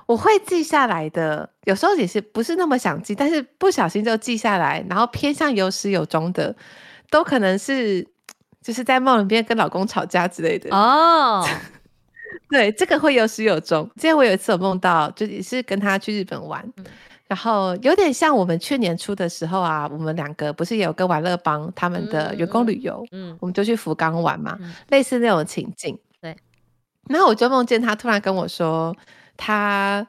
[0.05, 6.55] 我会记下来的，有时候也是不是那么想记，但是不小心就记下来，然后偏向有始有终的，
[7.09, 8.07] 都可能是
[8.61, 11.45] 就是在梦里边跟老公吵架之类的哦。
[12.49, 13.89] 对，这个会有始有终。
[13.95, 16.63] 之前我有一次有梦到，就也是跟他去日本玩。
[16.77, 16.85] 嗯
[17.31, 25.97] 然后有点像我们去年初的时候啊，我们两个不是也有跟玩乐帮他们的员工旅游，嗯，嗯，我们就去福冈玩嘛，嗯、类似那种情境。
[26.21, 26.35] 对，
[27.07, 28.93] 然后我就梦见他突然跟我说，
[29.37, 30.05] 他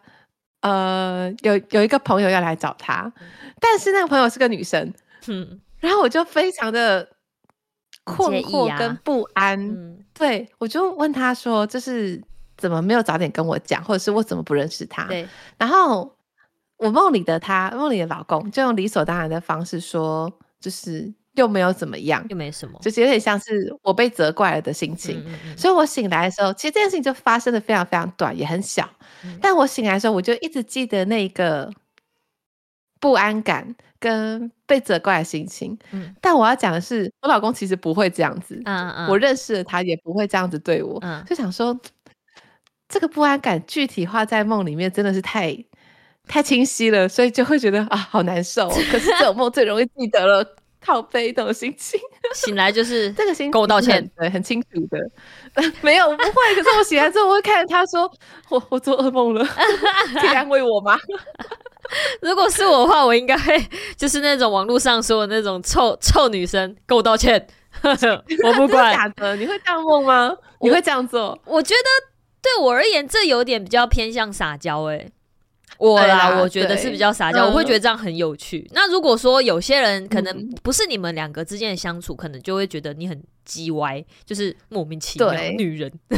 [0.62, 3.28] 呃有有一个朋友要来找他，嗯、
[3.60, 4.92] 但是那个朋友是个女生，
[5.28, 7.08] 嗯，然后我就非常的
[8.02, 12.20] 困惑跟不安，对，我就问他说，就是
[12.56, 15.04] 怎么没有早点跟我讲，或者是我怎么不认识他？
[15.04, 16.12] 对，然后。
[16.82, 25.20] 我梦里的他，梦里的老公，就用理所当然的方式说，就是又没有怎么样，又没什么，就是有点像是我被责怪了的心情。
[25.20, 28.88] 嗯嗯嗯，所以我醒来的时候，其实这件事情就发生的非常非常短，也很小。
[29.24, 31.70] 嗯、但我醒来的时候，我就一直记得那个
[32.98, 35.78] 不安感跟被责怪的心情。
[35.92, 38.60] 嗯、但我要讲的是，我老公其实不会这样子。
[38.64, 40.98] 嗯嗯，我认识的他也不会这样子对我。
[41.02, 41.78] 嗯、就想说，
[42.88, 45.56] 这个不安感具体化在梦里面真的是太。
[46.28, 48.68] 太清晰了，所以就会觉得啊，好难受。
[48.68, 50.44] 可是这种梦最容易记得了，
[50.80, 52.00] 靠背这种心情。
[52.34, 54.98] 醒来就是 这个心情，跟我道歉，对，很清楚的。
[55.82, 56.54] 没有，不会。
[56.54, 58.10] 可是我醒来之后，我会看着他说
[58.48, 59.44] ：“我我做噩梦了，
[60.20, 60.96] 可以安慰我吗？”
[62.22, 63.62] 如果是我的话，我应该会
[63.96, 67.46] 就是那种网络上说的那种臭臭女生，跟我道歉。
[67.82, 68.94] 我不管。
[68.94, 70.34] 假的，你会这样梦吗？
[70.60, 71.38] 你会这样做？
[71.44, 71.90] 我觉得
[72.40, 74.96] 对我而言，这有点比较偏向撒娇、欸。
[74.96, 75.10] 哎。
[75.78, 78.68] 我啦，啊、我觉得是比较撒娇，嗯、我会觉得这样很有趣。
[78.72, 85.90] 那如果说有些人可能不是你们两个之间的相处，嗯、可能就会觉得你很叽歪，就是莫名其妙对女人。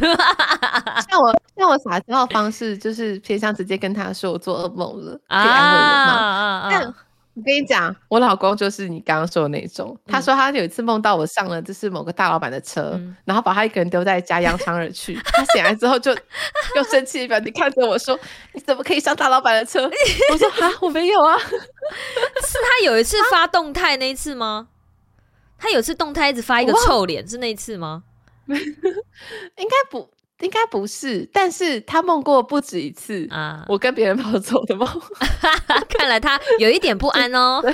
[1.08, 6.12] 像我像我撒娇的方式，就是偏向直接跟他说我做噩梦了，可以安慰我吗？
[6.12, 6.94] 啊啊啊
[7.36, 9.96] 我跟你讲，我老公就是你刚刚说的那种。
[10.06, 15.14] 嗯、他说他有一次梦到我上了就是某个大老板的车，嗯、然后把他一个人丢在家，扬长而去。
[15.24, 16.12] 他醒来之后就
[16.76, 18.16] 又生气的表情看着我说
[18.54, 19.82] ：“你怎么可以上大老板的车？”
[20.30, 21.36] 我说：“啊，我没有啊。
[21.42, 24.68] ”是他有一次发动态那一次吗？
[24.68, 28.04] 啊、他有一次动态一直发一个臭脸，是那一次吗？
[28.46, 30.08] 应该不。
[30.40, 33.64] 应该不是，但是他梦过不止一次啊！
[33.68, 34.86] 我跟别人跑走的梦，
[35.88, 37.60] 看来他有一点不安哦。
[37.62, 37.72] 对，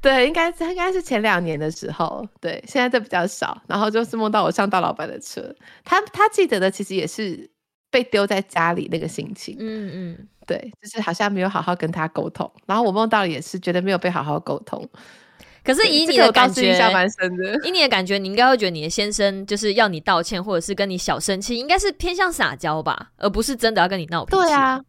[0.00, 3.60] 对，应该应该是前两年的时候，对，现在都比较少。
[3.66, 7.50] 然后就是梦到我上大老板的车，他他记得的其实也是
[7.90, 9.56] 被丢在家里那个心情。
[9.58, 12.50] 嗯嗯，对，就是好像没有好好跟他沟通。
[12.66, 14.88] 然后我梦到也是觉得没有被好好沟通。
[15.64, 16.62] 可是以你的感觉，
[17.64, 24.42] 以你的感觉，你应该会觉得你的先生就是要你道歉，或者是跟你小生气，应该是偏向撒娇吧，而不是真的要跟你闹脾气。
[24.42, 24.80] 对啊，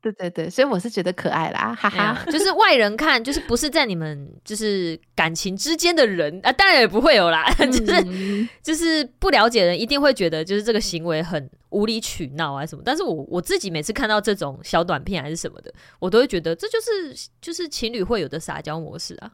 [0.00, 2.24] 对对对，所以我是觉得可爱啦，哈哈。
[2.26, 12.82] 就是外人看，就是不是在你们就是感情之间的人啊，当然也不会有啦， 嗯、就 是就是不了解的人一定会觉得就是这个行为很无理取闹啊什么。
[12.84, 19.30] 但是我我自己每次看到这种小短片还是什么的，我都会觉得这就是就是情侣会有的撒娇模式啊。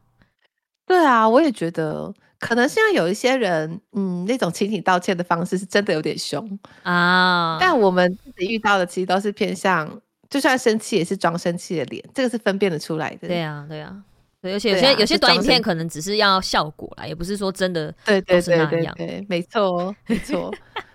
[0.88, 7.58] 对啊，我也觉得可能现在有一些人，嗯，那种请你道歉的方式是真的有点凶啊。
[7.60, 13.28] 但我们自己遇到的其实都是偏向，就算生气也是装生气的脸，这个是分辨得出来的。
[13.28, 13.94] 对啊，对啊，
[14.40, 17.94] 对，而且有些、啊、有些短影片可能只是要效果啦，也不是说真的
[18.26, 18.70] 都是那样。
[18.70, 20.50] 对对对对对，没错，没错。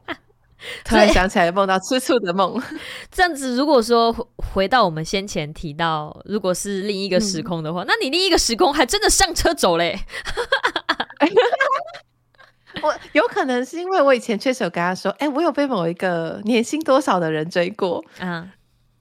[0.85, 2.61] 突然想起来梦到吃醋的梦，
[3.11, 3.55] 这样子。
[3.55, 4.13] 如果说
[4.53, 9.99] 回到我们先前提到，如果是另一个时空的话，嗯、那你另一个时空还真的上车走嘞。
[12.81, 18.49] 我有可能是因为我以前确实有跟他说，哎、欸，我有被某一个年薪多少的人追过，嗯，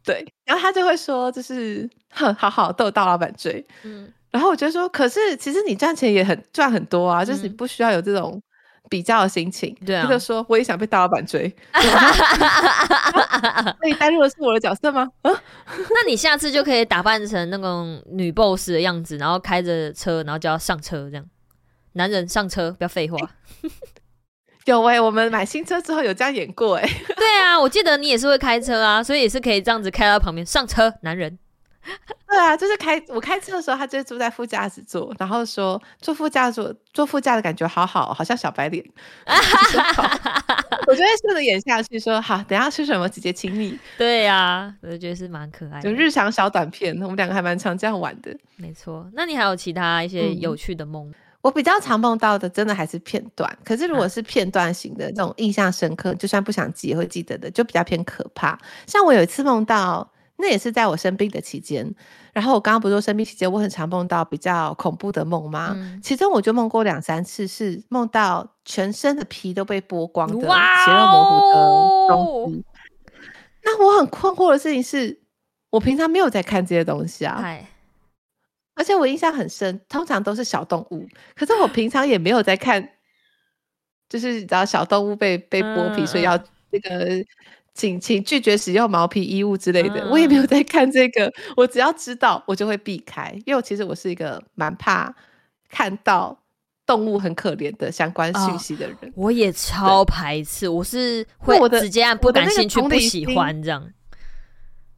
[0.05, 8.41] 对，然后他就会说，就是哼，好好都有大老板追，嗯，然后我就说，可是其实你赚钱也很赚很多啊，嗯、就是你不需要有这种。
[8.91, 11.81] 比较的心情，对啊，他就说我也想被大老板追，那
[13.87, 15.09] 你带入的是我的角色吗？
[15.23, 15.31] 啊，
[15.67, 21.25] 那你下次就可以打扮成那种女 boss 的样子，然后开着车，然后就要上车，这样，
[21.95, 23.17] 男人上车，不要废话。
[24.67, 26.89] 有哎、欸，我们买新车之后有这样演过哎、欸。
[27.17, 31.39] 对啊，我记得你也是会开车啊，所以也是可以这样子开到旁边上车，男人。
[32.29, 38.83] 对啊，就是开我开车的时候，他就坐在副驾驶座，然后说坐副驾座坐副驾的感觉好好，好像小白脸。
[40.87, 43.79] 我就会顺着演下去说，说好，等下吃什么直接请你。
[43.99, 48.35] 对呀、啊，我就觉得是蛮可爱的，就日常小短片，我们两个还蛮常这样玩的。
[48.57, 51.09] 没错，那你还有其他一些有趣的梦？
[51.11, 53.59] 嗯、我比较常梦到的，真的还是片段。
[53.65, 58.59] 可是如果是片段型的这种印象深刻，就算不想记也会记得的，就比较偏可怕。
[58.87, 60.09] 像我有一次梦到。
[60.43, 61.89] 那也是在我生病的期间，
[62.33, 65.73] 然后我刚刚不是说生病期间我很常梦到比较恐怖的梦吗？
[65.77, 72.65] 嗯、其中我就梦过两三次，是梦到全身的皮都被剥光的血肉模糊的东西。
[73.63, 75.23] 那我很困惑的事情是，
[75.71, 77.41] 我平常没有在看这些东西啊，
[78.75, 82.89] 而且我印象很深，通常都是小动物，可是我平常也没有在看，
[84.09, 86.37] 就是你知道小动物被被剥皮，嗯、所以要
[86.71, 87.25] 那个。
[87.75, 91.33] 请请拒绝使用毛皮衣物之类的，嗯、我也没有在看这个。
[91.57, 95.15] 我只要知道，我就会避开，因为我其实我是一个蛮怕
[95.71, 96.39] 看到
[96.85, 98.97] 动物很可怜的相关讯息的人。
[99.01, 103.91] 哦、我也超排斥，我是会直接按不感兴趣、不喜欢这样。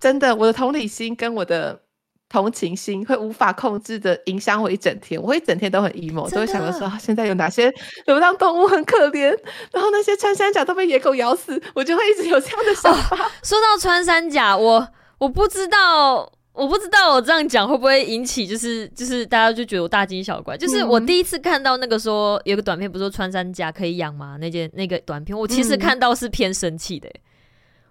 [0.01, 1.84] 真的，我的同理心跟我的。
[2.29, 7.73] 同情心会无法控制的影响我一整天，我会一整天都很 emo，的都会想着说现在有哪些
[8.07, 9.29] 流浪动物很可怜，
[9.73, 13.17] 然后那些穿山甲都被野狗咬死，我就会一直有这样的想法。
[13.17, 20.57] 哦、说到穿山甲，我我不知道，我不知道我这样讲会不会引起就是就是大家就觉得我大惊小怪。
[20.57, 24.37] 就是我第一次看到那个说有个短片，不是说穿山甲可以养吗？
[24.41, 27.09] 那件那个短片，我其实看到是偏生气的，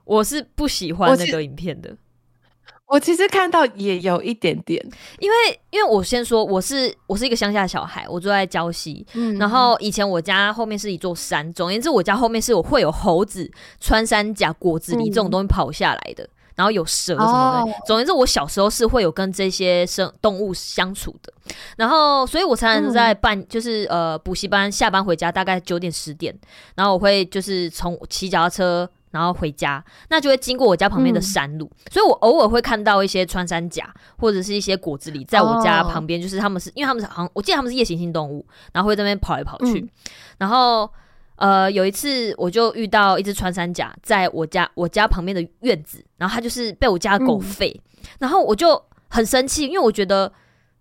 [0.04, 1.96] 我是不喜欢那个影片的。
[2.94, 4.80] 我其实看到也有一点点，
[5.18, 5.36] 因为
[5.72, 17.72] 因为我先说我是我是一个乡下小孩，我住在礁溪，嗯、然后以前我家后面是一座山，总而言之，我家后面是我会有猴子、穿山甲、果子狸这种东西跑下来的，嗯、然后有蛇什么的。
[17.72, 21.34] 哦、总而言之，我小时候是会有跟这些生动物相处的，
[21.78, 26.32] 然后所以我常常在半、嗯、就是呃补习班下班回家大概九点十点，
[26.76, 28.88] 然后我会就是从骑脚踏车。
[29.14, 39.82] 然后回家，那就会经过我家旁边的山路，嗯、所以我偶尔会看到一些穿山甲或者是一些果子狸在我家旁边，就是他们是、哦、因为他们是好像我记得他们是夜行性动物，然后会在那边跑来跑去。
[39.82, 39.90] 嗯、
[40.40, 40.92] 然后
[41.36, 47.80] 呃有一次我就遇到一只穿山甲在我家我家旁边的院子，然后它就是被我家狗吠，嗯、
[48.18, 50.34] 然后我就很生气，因为我觉得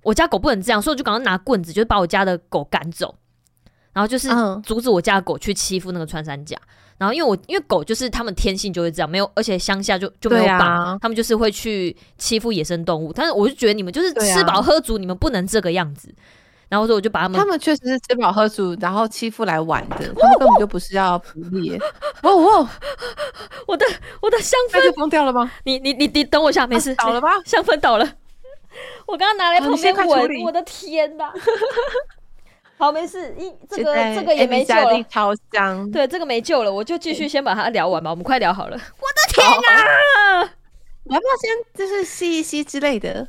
[0.02, 3.14] 我家狗不能这样，所以我就赶快拿棍子，就是把我家的狗赶走，
[3.92, 4.28] 然后就是
[4.62, 6.56] 阻止我家的狗去欺负那个穿山甲。
[7.02, 13.12] 然后因为我因为狗就是他们天性就会这样，没有而且乡下就就没有绑，啊、他们就是会去欺负野生动物。
[13.12, 16.14] 但是我就觉得你们就是吃饱喝足，啊、你们不能这个样子。
[16.68, 21.76] 然后说我就把他们，他们确实是吃饱喝足，然后欺负来玩的， 他们根本就不是要捕猎。
[22.22, 22.68] 哦哦，
[23.66, 23.84] 我的
[24.20, 25.50] 我的香氛就疯掉了吗？
[25.64, 27.28] 你你你你等我一下，没事，倒了吧？
[27.44, 28.08] 香氛倒了，
[29.06, 31.32] 我刚刚拿来旁边闻，我的天哪！
[32.82, 35.88] 好，没事，一这个这个也没救了，超香。
[35.92, 38.10] 对，这个没救了，我就继续先把它聊完吧。
[38.10, 38.74] 我们快聊好了。
[38.76, 40.40] 我的天哪！
[41.06, 43.28] 我要不要先就是吸一吸之类的？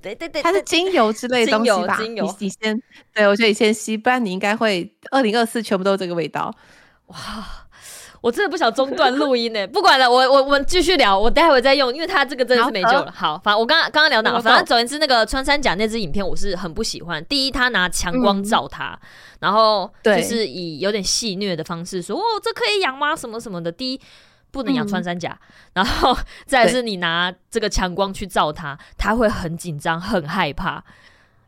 [0.00, 1.98] 对对对，它是精油之类的东西吧？
[1.98, 6.50] 精油，你先，对我觉得你先吸，不然你应该会二零二四全部都是这个味道。
[7.08, 7.18] 哇！
[8.22, 13.12] 我真的不想中断录音呢，不管了，我我我们继续聊，我待会再用，因为他这个真的是没救了。
[13.12, 17.22] 好，反正我刚刚刚刚聊到，反正总言之，那个穿山甲那支影片我是很不喜欢。
[17.26, 19.08] 第一，他拿强光照它，嗯、
[19.40, 23.14] 然后就是以有点戏谑的方式说：“哦，这可以养吗？
[23.14, 24.00] 什么什么的。”第一，
[24.52, 26.16] 不能养穿山甲，嗯、然后
[26.46, 30.84] 再是你拿这个强光去照它，它会很紧张、很害怕，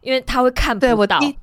[0.01, 1.18] 因为它会看不到。
[1.18, 1.39] 我第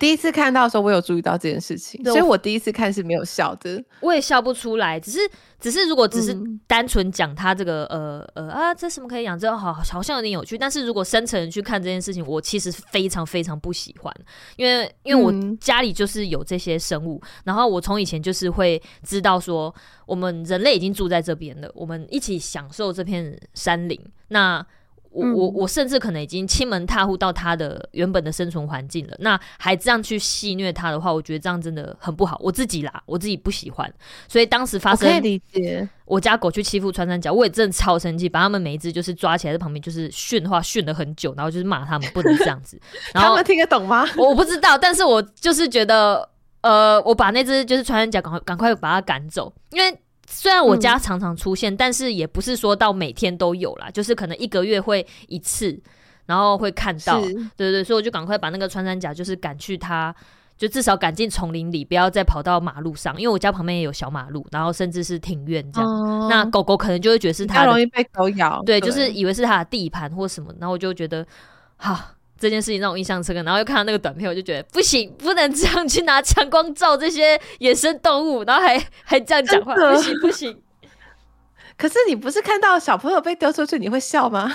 [0.00, 4.98] 一次看到的时候，我有注意到这件事情，所以我第一次看是没有笑的，我也笑不出来。
[4.98, 5.18] 只是，
[5.60, 6.34] 只是如果只是
[6.66, 9.38] 单纯讲他这个，呃呃啊，这什么可以养？
[9.38, 10.56] 这好好像有点有趣。
[10.56, 14.14] 但是如果深层人去看这件事情，我其实非常非常不喜欢，
[14.56, 19.74] 因为因为我家里就是有这些生物，嗯、然后我从以前就是会知道说，
[20.06, 24.00] 我们人类已经住在这边了，我们一起享受这片山林。
[24.28, 24.64] 那
[25.14, 32.36] 我我我甚至可能已经亲门踏户到他的原本的生存环境了，那还这样去戏虐他的话，我觉得这样真的很不好。
[32.42, 33.88] 我自己啦，我自己不喜欢。
[34.28, 35.08] 所以当时发生，
[36.04, 42.76] 我家狗去欺负穿山甲，我也真的超生气，把他们每一只就是抓起来在旁边就是训话训了很久，然后就是骂他们不能这样子。
[43.14, 44.04] 然后他们听得懂吗？
[44.16, 46.28] 我不知道，但是我就是觉得，
[46.60, 49.96] 呃，我把那只就是穿山甲赶快赶快把它赶走，因为。
[50.28, 55.78] 虽然我家常常出现，嗯、但是也不是说到每天都有啦，就是可能一个月会一次，
[56.26, 60.14] 然后会看到，对对对，所以我就赶快把那个穿山甲就是赶去它
[60.56, 65.90] 就至少赶进丛林里，不要再跑到马路上，因为我家旁边也有小马路，然后甚至是庭院这样。
[65.90, 68.88] 哦、那狗狗可能就会觉得是它容易被狗咬，对，对。
[68.88, 71.26] 就是以为是它的地盘或什么，然后我就觉得，
[71.76, 72.14] 哈，
[72.44, 73.42] 这件事情让我印象深刻。
[73.42, 80.60] 然后又看到那个短片，我就觉得不行，不能这样去拿强光照这些野生动物，然后还还这样讲话，不行不行。
[81.78, 84.54] 可是你不是看到小朋友被丢出去，你会笑吗？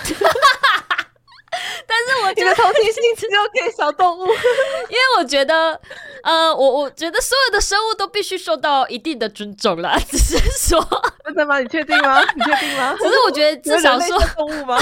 [2.06, 4.26] 但是我觉得同情心只有给小动物，
[4.88, 5.78] 因为我觉得，
[6.22, 9.98] 呃，我我觉得所有的生物都必须受到一定的尊重啦。
[10.10, 10.38] 只是
[10.68, 10.84] 说，
[11.24, 11.58] 真的吗？
[11.60, 12.20] 你确定吗？
[12.34, 12.94] 你确定吗？
[13.00, 14.78] 只是我觉得至少说动物吗？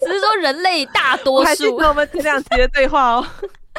[0.00, 3.26] 只是说人类大多数，我们前两集的对话哦。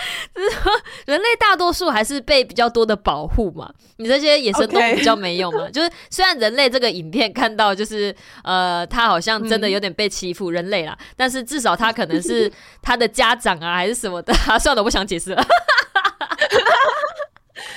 [0.35, 0.71] 就是说，
[1.05, 3.71] 人类大多数还是被比较多的保护嘛。
[3.97, 10.97] 你这些野生动物比较没用嘛.就是虽然人类这个影片看到，就是呃，他好像真的有点被欺负，嗯、人类啦。
[11.15, 14.33] 但是至少他可能是他的家长啊，还是什么的。
[14.47, 15.45] 啊、算了，我不想解释了。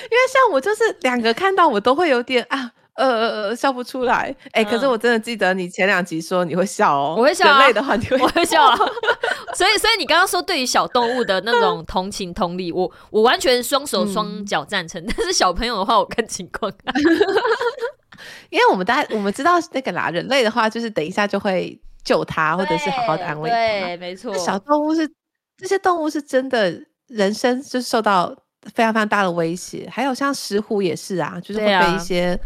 [0.03, 2.71] 因为像我就是两个看到我都会有点啊。
[2.93, 4.35] 呃呃呃，笑不出来。
[4.51, 7.15] 哎、欸，可是我真的记得你前两集说你会笑哦。
[7.17, 7.57] 我会笑啊。
[7.57, 8.77] 人类的话你会笑，我会笑啊。
[9.55, 15.01] 所以，所以你刚刚说对于小动物的那种同情同理，我我完全双手双脚赞成。
[15.01, 16.71] 嗯、但是小朋友的话，我看情况。
[18.49, 23.55] 因为我们大家我们知道那个啦，人类的话就是等一下就会救他，或者是好好的安慰他。
[23.55, 24.33] 对，没错。
[24.37, 25.09] 小动物是
[25.57, 28.35] 这些动物是真的人生就受到
[28.73, 29.89] 非常非常大的威胁。
[29.91, 32.33] 还有像石虎也是啊，就是会被一些。
[32.33, 32.39] 嗯、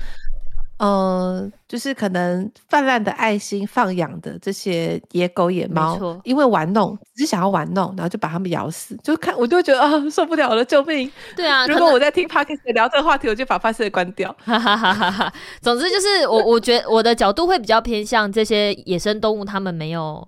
[0.78, 8.98] 呃，就是可能泛滥的爱心放养的这些野狗野猫，因为玩弄，只是想要玩弄，然后就把它们咬死。
[9.02, 11.10] 就看我就会觉得啊，受不了了，救命！
[11.36, 14.36] 对啊，如果我在听 Podcast 聊这个话题，我就把发射关掉。
[14.44, 15.34] 哈哈哈哈哈。
[15.62, 20.28] 总之就是我，我觉得我的角度会比较偏向这些野生动物，他们没有。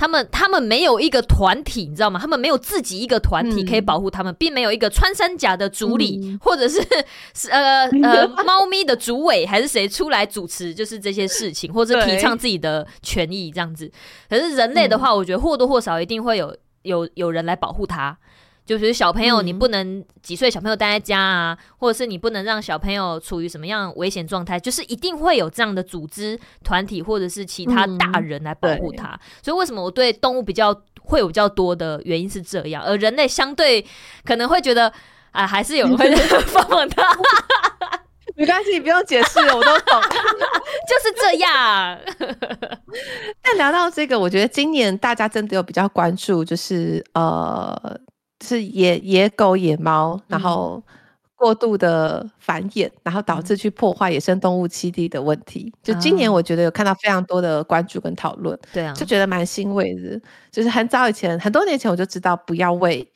[0.00, 2.18] 他们他们没有一个团体，你知道吗？
[2.18, 6.80] 他们没有自己一个团体可以保护他们，嗯、并没有一个穿山甲的主理，嗯、或者是
[7.36, 13.92] 是呃 呃猫咪的主委，还是谁出来主持，就是这些事情，或者提倡自己的权益这样子。
[14.30, 18.16] 可是人类的话，我觉得或多或少一定会有有有人来保护他。
[18.70, 29.08] 就是小朋友，你不能几岁小朋友待在家啊，嗯、或者是你不能让小朋友处于什么样危险状态，就是一定会有这样的组织团体或者是其他大人来保护他。
[29.08, 33.84] 嗯、所以为什么我对动物比较会有比较多的原因是这样，而人类相对
[34.24, 34.92] 可能会觉得
[35.32, 36.08] 啊，还是有人会
[36.46, 37.02] 放放他。
[38.36, 40.00] 没关系，你不用解释，我都懂，
[40.86, 41.98] 就是这样。
[43.42, 47.98] 但聊到这个，我觉得今年大家真的有比较关注，就是呃。
[48.42, 50.82] 是野野狗、野猫，然后
[51.34, 55.72] 过度的繁衍，嗯、然后导致去破坏野生动物栖地的问题。
[55.72, 60.20] 嗯、就今年，我觉得有看到非常多的关注跟讨论，对啊，就觉得蛮欣慰的。
[60.50, 63.06] 就是很早以前，很多年前我就知道不要喂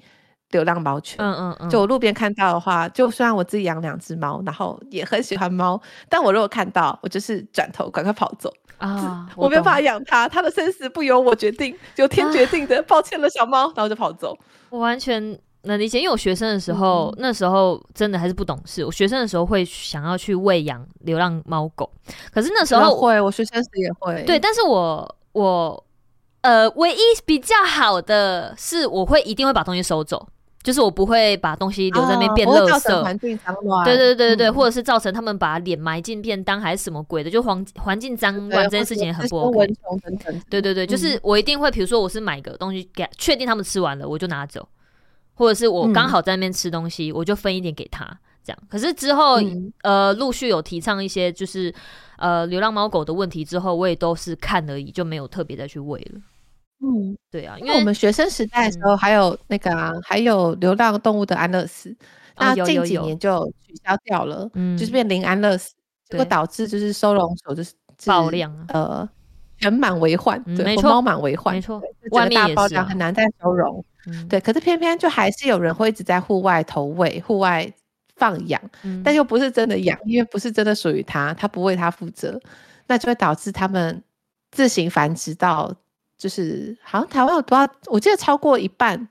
[0.55, 1.17] 流浪猫犬。
[1.19, 1.69] 嗯嗯嗯。
[1.69, 8.51] 就我路边看到的话，就虽然我自己养两只猫，然后也很喜欢猫，但我如果看到，我就是转头赶快跑走。
[8.79, 12.79] 啊，我没有办法养它，它的生死不由我决定，由天决定的。
[12.79, 14.37] 啊、抱歉了，小猫，然后就跑走。
[14.69, 18.85] 我完全能理解，因为我学生的时候，嗯、那时候真的还是不懂事。
[18.85, 21.91] 我学生的时候会想要去喂养流浪猫狗，
[22.33, 24.23] 可是那时候会，我学生时也会。
[24.25, 25.85] 对，但是我我
[26.43, 30.29] 呃，唯一比较好的是，我会一定会把东西收走。
[30.65, 33.85] 就是我不会把东西留在那边变垃圾，环境脏乱。
[33.85, 39.69] 对对对对对，嗯、或者是造成他们把脸埋进便当还是什么鬼的，就环环境脏乱这件事情也很不 OK。
[40.49, 44.67] 对对对，就是我一定会，比如说我是买个东西给，确定他们吃完了我就拿走，
[45.35, 48.59] 或者是我刚好在那边吃东西，我就分一点给他这样。
[48.71, 51.71] 可是之后、嗯、呃陆续有提倡一些就是
[52.17, 56.21] 呃流浪猫狗的问题之后，我也都是看而已，就没有特别再去喂了。
[56.85, 61.97] 嗯，对啊，因为我们学生时代的时候还有那个还有流浪动物的安乐死，
[62.37, 65.73] 那近几年就取消掉了，嗯，就是变零安乐死，
[66.11, 67.73] 结果导致就是收容所就是
[68.05, 69.09] 爆量，呃，
[69.57, 71.81] 人满为患，嗯、对，猫满为患，没错，
[72.11, 77.67] 外面大爆量很难再收容，嗯、对，可是偏偏就还是有人会一直在户外投喂、户外
[78.17, 82.39] 放养，嗯、但又不是真的养，因为不是真的属于他，他不为他负责，
[82.89, 84.03] 那就会导致他们
[84.51, 85.75] 自行繁殖到。
[86.25, 87.71] 就是好像台湾有多少？
[87.89, 89.07] 我记得超过一半，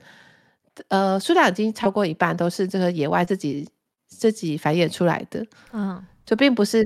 [0.88, 3.70] 呃，数量已经超过一半都是这个野外自己
[4.07, 5.45] 自己繁衍出来的。
[5.74, 6.84] 嗯，就并不是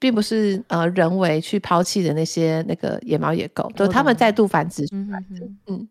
[0.00, 5.26] 并不是呃人为去抛弃的那些那个野猫野狗，都他们再度繁殖出来的。
[5.30, 5.88] 嗯，哼嗯，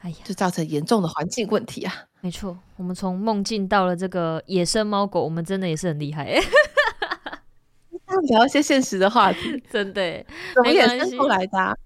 [0.00, 1.94] 哎呀，就造成严重的环境问题啊。
[2.22, 6.28] 没错，我们从梦境到了这个野生猫狗，我们真的也是很厉害。
[8.30, 10.02] 聊一些现实的话题，真的
[10.52, 11.76] 怎么衍生出来的、啊？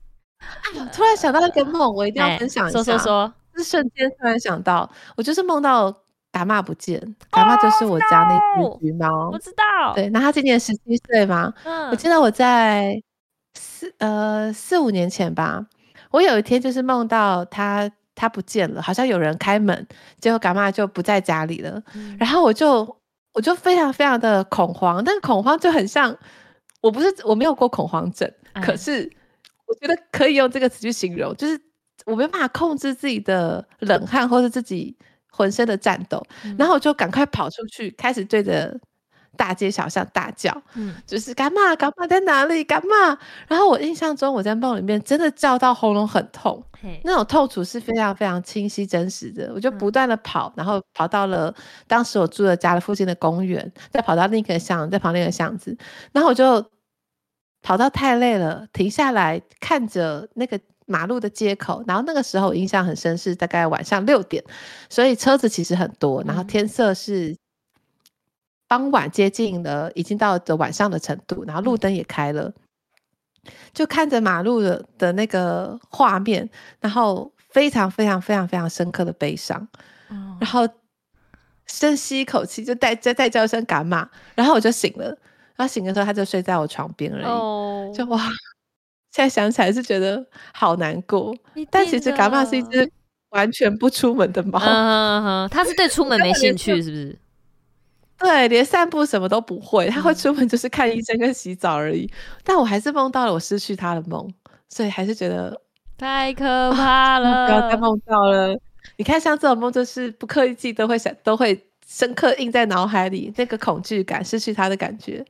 [0.64, 2.82] 哎呀，突然想到一个梦，我一定要分享一下。
[2.82, 5.94] 说说说，是瞬间突然想到，我就是梦到
[6.30, 6.98] 嘎玛不见，
[7.30, 9.92] 嘎玛就是我家那只橘猫，我知道。
[9.94, 13.00] 对，那它今年十七岁嘛，嗯，我记得我在
[13.54, 15.66] 四呃四五年前吧，
[16.10, 19.86] 我有一天就是梦到它它不见了，好像有人开门，
[20.20, 22.96] 结果嘎玛就不在家里了，嗯，然后我就
[23.34, 26.16] 我就非常非常的恐慌，但恐慌就很像，
[26.80, 29.10] 我不是我没有过恐慌症，哎，可是
[29.72, 31.60] 我觉得可以用这个词去形容，就是。
[32.04, 34.96] 我没办法控制自己的冷汗，或者自己
[35.30, 38.76] 浑身的颤抖，嗯，然后我就赶快跑出去，开始对着
[39.36, 43.16] 大街小巷大叫，嗯，就是干嘛干嘛在哪里干嘛？
[43.46, 46.60] 然后我印象中我在梦里面真的叫到喉咙很痛，
[47.04, 49.52] 那种痛楚是非常非常清晰真实的。
[49.54, 51.54] 我就不断的跑，嗯，然后跑到了
[51.86, 55.76] 当时我住的家的附近的公园，再跑到另一个巷，再跑那个巷子，
[56.12, 56.60] 然后我就
[57.62, 60.60] 跑到太累了，停下来看着那个。
[60.84, 64.42] 马路的街口，然后那个时候我印象很深，是大概晚上六点，
[64.90, 67.34] 所以车子其实很多，然后天色是
[68.66, 72.52] 傍晚接近了，已经到了晚上的程度，然后路灯也开了，
[73.72, 76.50] 就看着马路的的那个画面，
[76.80, 79.66] 然后非常非常非常非常深刻的悲伤，
[80.40, 80.68] 然后
[81.66, 85.16] 深吸一口气，就带再再叫一声干嘛，然后我就醒了，
[85.56, 88.20] 然后醒的时候他就睡在我床边而已，就哇。
[89.14, 90.24] 现在想起来是觉得
[90.54, 91.36] 好难过，
[91.70, 92.90] 但其实嘎巴是一只
[93.28, 94.58] 完全不出门的猫。
[94.58, 97.18] 嗯嗯嗯，它是对出门没兴趣，是不是？
[98.18, 99.86] 对，连散步什么都不会。
[99.88, 102.06] 他会出门就是看医生跟洗澡而已。
[102.06, 104.26] 嗯、但我还是梦到了我失去他的梦，
[104.70, 105.60] 所以还是觉得
[105.98, 107.28] 太可怕了。
[107.28, 108.58] 啊、不要再梦到了。
[108.96, 111.54] 你看，像这种梦，就是不刻意记都会想，都会
[111.92, 113.30] 深刻印在脑海里。
[113.36, 115.22] 那个恐惧感，失去它的感觉，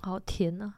[0.00, 0.72] 好甜呐、啊。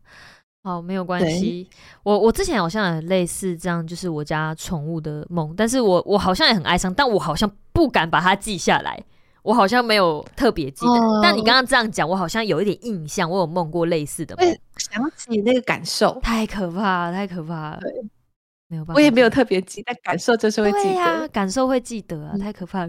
[0.64, 1.68] 好，没有关系。
[2.02, 9.00] 我我之前好像也类似这样，就是我家宠物的梦，但是我我好像也很哀伤，但我好像不敢把它记下来，
[9.42, 10.92] 我好像没有特别记得。
[10.92, 17.80] 哦、但你刚刚这样讲，我好像有一点印象，我有梦过类似的梦，想起那个感受，太可怕了，太可怕了。
[18.68, 21.28] 对，没有办法，我也没有特别记，但感受就是会记得。
[21.28, 22.88] 感受会记得太可怕了。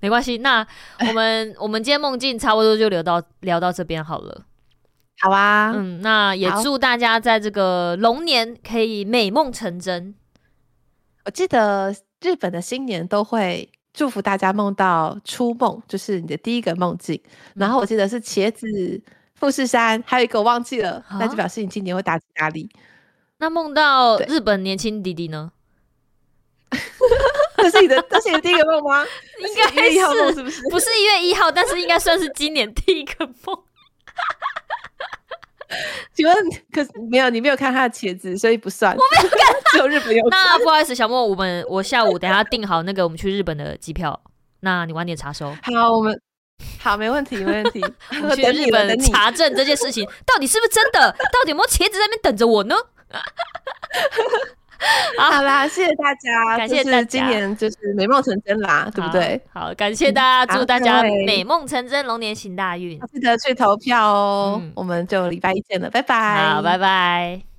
[0.00, 0.66] 没关系，那
[1.08, 4.44] 我们我们今天梦境差不多就聊到聊到这边好了。
[5.18, 10.14] 好啊，嗯，那也祝大家在这个龙年可以美梦成真。
[11.24, 17.18] 我记得日本的新年都会祝福大家梦到初梦，就是你的第一个梦境。
[17.54, 18.66] 然后我记得是茄子、
[19.34, 22.68] 富士山，还有一个我忘记了，啊、那就表示你今年会打击压力。
[23.38, 25.52] 那梦到日本年轻弟弟呢？
[27.58, 29.04] 这是你的，这是你的第一个梦吗？
[29.40, 30.62] 应该是，是不是？
[30.70, 33.36] 不是一月一号，但是应该算是今年第一个梦。
[36.14, 36.34] 请问，
[36.72, 38.96] 可是没有你没有看他的茄子，所以不算。
[38.96, 39.38] 我没有看，
[39.72, 40.26] 只有日本有。
[40.28, 44.18] 那不好意思，小莫，我们我下午等下订好那个我们去日本的机票，
[44.60, 45.54] 那你晚点查收。
[45.62, 46.18] 好，我们
[46.80, 47.84] 好，没问题，没问题。
[48.22, 51.10] 我去日本查证这件事情到底是不是真的？
[51.10, 52.76] 到底有没有茄子在那边等着我呢？
[55.18, 59.40] 好，好啦，谢谢大家，感谢大家，今年就是美梦成真啦，对不对？
[59.52, 64.62] 好，感谢大家，祝大家美梦成真，龙年行大运，记得去投票哦。
[64.74, 67.55] 我们就礼拜一见了，拜拜，好，拜拜。